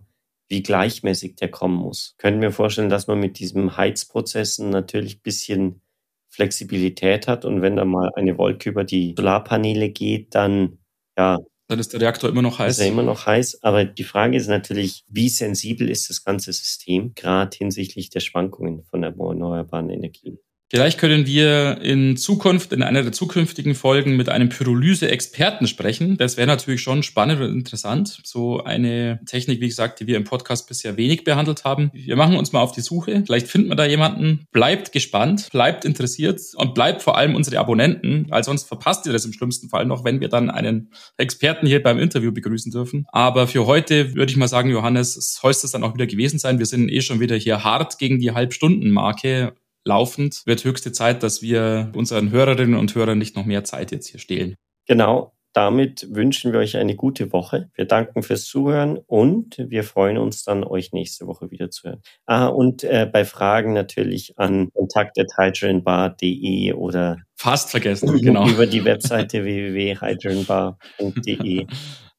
wie 0.48 0.62
gleichmäßig 0.62 1.36
der 1.36 1.50
kommen 1.50 1.76
muss. 1.76 2.14
Können 2.18 2.40
wir 2.40 2.52
vorstellen, 2.52 2.88
dass 2.88 3.06
man 3.06 3.20
mit 3.20 3.38
diesem 3.38 3.76
Heizprozessen 3.76 4.70
natürlich 4.70 5.18
ein 5.18 5.22
bisschen 5.22 5.82
Flexibilität 6.30 7.28
hat 7.28 7.44
und 7.44 7.60
wenn 7.60 7.76
da 7.76 7.84
mal 7.84 8.10
eine 8.14 8.38
Wolke 8.38 8.70
über 8.70 8.84
die 8.84 9.14
Solarpaneele 9.16 9.90
geht, 9.90 10.34
dann 10.34 10.78
ja. 11.18 11.38
Dann 11.70 11.78
ist 11.78 11.92
der 11.92 12.00
Reaktor 12.00 12.28
immer 12.28 12.42
noch 12.42 12.58
heiß. 12.58 12.78
Ist 12.78 12.80
er 12.80 12.88
immer 12.88 13.04
noch 13.04 13.26
heiß. 13.26 13.62
Aber 13.62 13.84
die 13.84 14.02
Frage 14.02 14.36
ist 14.36 14.48
natürlich, 14.48 15.04
wie 15.06 15.28
sensibel 15.28 15.88
ist 15.88 16.10
das 16.10 16.24
ganze 16.24 16.52
System, 16.52 17.14
gerade 17.14 17.56
hinsichtlich 17.56 18.10
der 18.10 18.18
Schwankungen 18.18 18.82
von 18.82 19.04
erneuerbaren 19.04 19.88
Energien. 19.88 20.40
Vielleicht 20.70 20.98
können 20.98 21.26
wir 21.26 21.80
in 21.82 22.16
Zukunft, 22.16 22.72
in 22.72 22.84
einer 22.84 23.02
der 23.02 23.10
zukünftigen 23.10 23.74
Folgen 23.74 24.16
mit 24.16 24.28
einem 24.28 24.50
Pyrolyse-Experten 24.50 25.66
sprechen. 25.66 26.16
Das 26.16 26.36
wäre 26.36 26.46
natürlich 26.46 26.80
schon 26.80 27.02
spannend 27.02 27.40
und 27.40 27.52
interessant. 27.52 28.20
So 28.22 28.62
eine 28.62 29.18
Technik, 29.26 29.60
wie 29.60 29.66
gesagt, 29.66 29.98
die 29.98 30.06
wir 30.06 30.16
im 30.16 30.22
Podcast 30.22 30.68
bisher 30.68 30.96
wenig 30.96 31.24
behandelt 31.24 31.64
haben. 31.64 31.90
Wir 31.92 32.14
machen 32.14 32.36
uns 32.36 32.52
mal 32.52 32.60
auf 32.60 32.70
die 32.70 32.82
Suche. 32.82 33.24
Vielleicht 33.26 33.48
finden 33.48 33.68
wir 33.68 33.74
da 33.74 33.84
jemanden. 33.84 34.46
Bleibt 34.52 34.92
gespannt, 34.92 35.48
bleibt 35.50 35.84
interessiert 35.84 36.40
und 36.54 36.72
bleibt 36.74 37.02
vor 37.02 37.18
allem 37.18 37.34
unsere 37.34 37.58
Abonnenten, 37.58 38.26
weil 38.28 38.44
sonst 38.44 38.68
verpasst 38.68 39.06
ihr 39.06 39.12
das 39.12 39.24
im 39.24 39.32
schlimmsten 39.32 39.70
Fall 39.70 39.86
noch, 39.86 40.04
wenn 40.04 40.20
wir 40.20 40.28
dann 40.28 40.50
einen 40.50 40.92
Experten 41.16 41.66
hier 41.66 41.82
beim 41.82 41.98
Interview 41.98 42.30
begrüßen 42.30 42.70
dürfen. 42.70 43.06
Aber 43.10 43.48
für 43.48 43.66
heute 43.66 44.14
würde 44.14 44.30
ich 44.30 44.36
mal 44.36 44.46
sagen, 44.46 44.70
Johannes, 44.70 45.14
soll 45.34 45.50
es 45.50 45.62
das 45.62 45.72
dann 45.72 45.82
auch 45.82 45.94
wieder 45.94 46.06
gewesen 46.06 46.38
sein. 46.38 46.60
Wir 46.60 46.66
sind 46.66 46.92
eh 46.92 47.00
schon 47.00 47.18
wieder 47.18 47.34
hier 47.34 47.64
hart 47.64 47.98
gegen 47.98 48.20
die 48.20 48.30
Halbstunden-Marke 48.30 49.54
laufend. 49.84 50.42
Wird 50.46 50.64
höchste 50.64 50.92
Zeit, 50.92 51.22
dass 51.22 51.42
wir 51.42 51.92
unseren 51.94 52.30
Hörerinnen 52.30 52.78
und 52.78 52.94
Hörern 52.94 53.18
nicht 53.18 53.36
noch 53.36 53.44
mehr 53.44 53.64
Zeit 53.64 53.92
jetzt 53.92 54.08
hier 54.08 54.20
stehlen. 54.20 54.56
Genau. 54.86 55.34
Damit 55.52 56.06
wünschen 56.14 56.52
wir 56.52 56.60
euch 56.60 56.76
eine 56.76 56.94
gute 56.94 57.32
Woche. 57.32 57.70
Wir 57.74 57.84
danken 57.84 58.22
fürs 58.22 58.44
Zuhören 58.44 59.00
und 59.06 59.58
wir 59.58 59.82
freuen 59.82 60.16
uns 60.16 60.44
dann, 60.44 60.62
euch 60.62 60.92
nächste 60.92 61.26
Woche 61.26 61.50
wieder 61.50 61.70
zu 61.70 61.88
hören. 61.88 62.02
Ah, 62.26 62.46
und 62.46 62.84
äh, 62.84 63.10
bei 63.12 63.24
Fragen 63.24 63.72
natürlich 63.72 64.34
an 64.36 64.70
kontakt.hydrogenbar.de 64.72 66.74
oder 66.74 67.16
fast 67.34 67.72
vergessen, 67.72 68.16
genau. 68.22 68.48
über 68.48 68.66
die 68.66 68.84
Webseite 68.84 69.42
www.hydrogenbar.de 69.44 71.66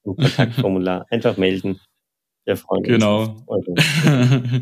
im 0.04 0.16
Kontaktformular 0.16 1.06
einfach 1.10 1.38
melden. 1.38 1.80
Wir 2.44 2.58
freuen 2.58 2.84
uns. 2.84 2.92
Genau. 2.92 3.46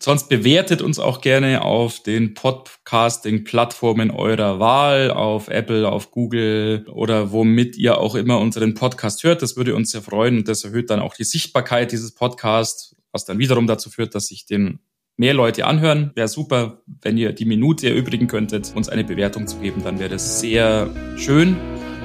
Sonst 0.00 0.28
bewertet 0.28 0.80
uns 0.80 1.00
auch 1.00 1.20
gerne 1.20 1.62
auf 1.62 2.02
den 2.02 2.34
Podcasting-Plattformen 2.34 4.12
eurer 4.12 4.60
Wahl, 4.60 5.10
auf 5.10 5.48
Apple, 5.48 5.90
auf 5.90 6.12
Google 6.12 6.86
oder 6.88 7.32
womit 7.32 7.76
ihr 7.76 7.98
auch 7.98 8.14
immer 8.14 8.38
unseren 8.38 8.74
Podcast 8.74 9.24
hört. 9.24 9.42
Das 9.42 9.56
würde 9.56 9.74
uns 9.74 9.90
sehr 9.90 10.02
freuen 10.02 10.38
und 10.38 10.48
das 10.48 10.62
erhöht 10.62 10.90
dann 10.90 11.00
auch 11.00 11.14
die 11.14 11.24
Sichtbarkeit 11.24 11.90
dieses 11.90 12.14
Podcasts, 12.14 12.94
was 13.10 13.24
dann 13.24 13.38
wiederum 13.38 13.66
dazu 13.66 13.90
führt, 13.90 14.14
dass 14.14 14.26
sich 14.26 14.46
den 14.46 14.78
mehr 15.16 15.34
Leute 15.34 15.66
anhören. 15.66 16.12
Wäre 16.14 16.28
super, 16.28 16.80
wenn 17.02 17.18
ihr 17.18 17.32
die 17.32 17.44
Minute 17.44 17.88
erübrigen 17.88 18.28
könntet, 18.28 18.72
uns 18.76 18.88
eine 18.88 19.02
Bewertung 19.02 19.48
zu 19.48 19.58
geben, 19.58 19.82
dann 19.82 19.98
wäre 19.98 20.10
das 20.10 20.38
sehr 20.38 20.90
schön. 21.16 21.56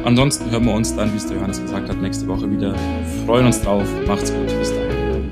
Ansonsten 0.04 0.50
hören 0.50 0.66
wir 0.66 0.74
uns 0.74 0.96
dann, 0.96 1.14
wie 1.14 1.18
es 1.18 1.28
der 1.28 1.38
Johannes 1.38 1.62
gesagt 1.62 1.88
hat, 1.88 2.02
nächste 2.02 2.28
Woche 2.28 2.50
wieder. 2.50 2.74
Wir 2.74 3.26
freuen 3.26 3.46
uns 3.46 3.62
drauf. 3.62 3.88
Macht's 4.08 4.34
gut. 4.34 4.48
Bis 4.48 4.72
dahin. 4.72 5.30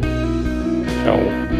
Ciao. 1.04 1.51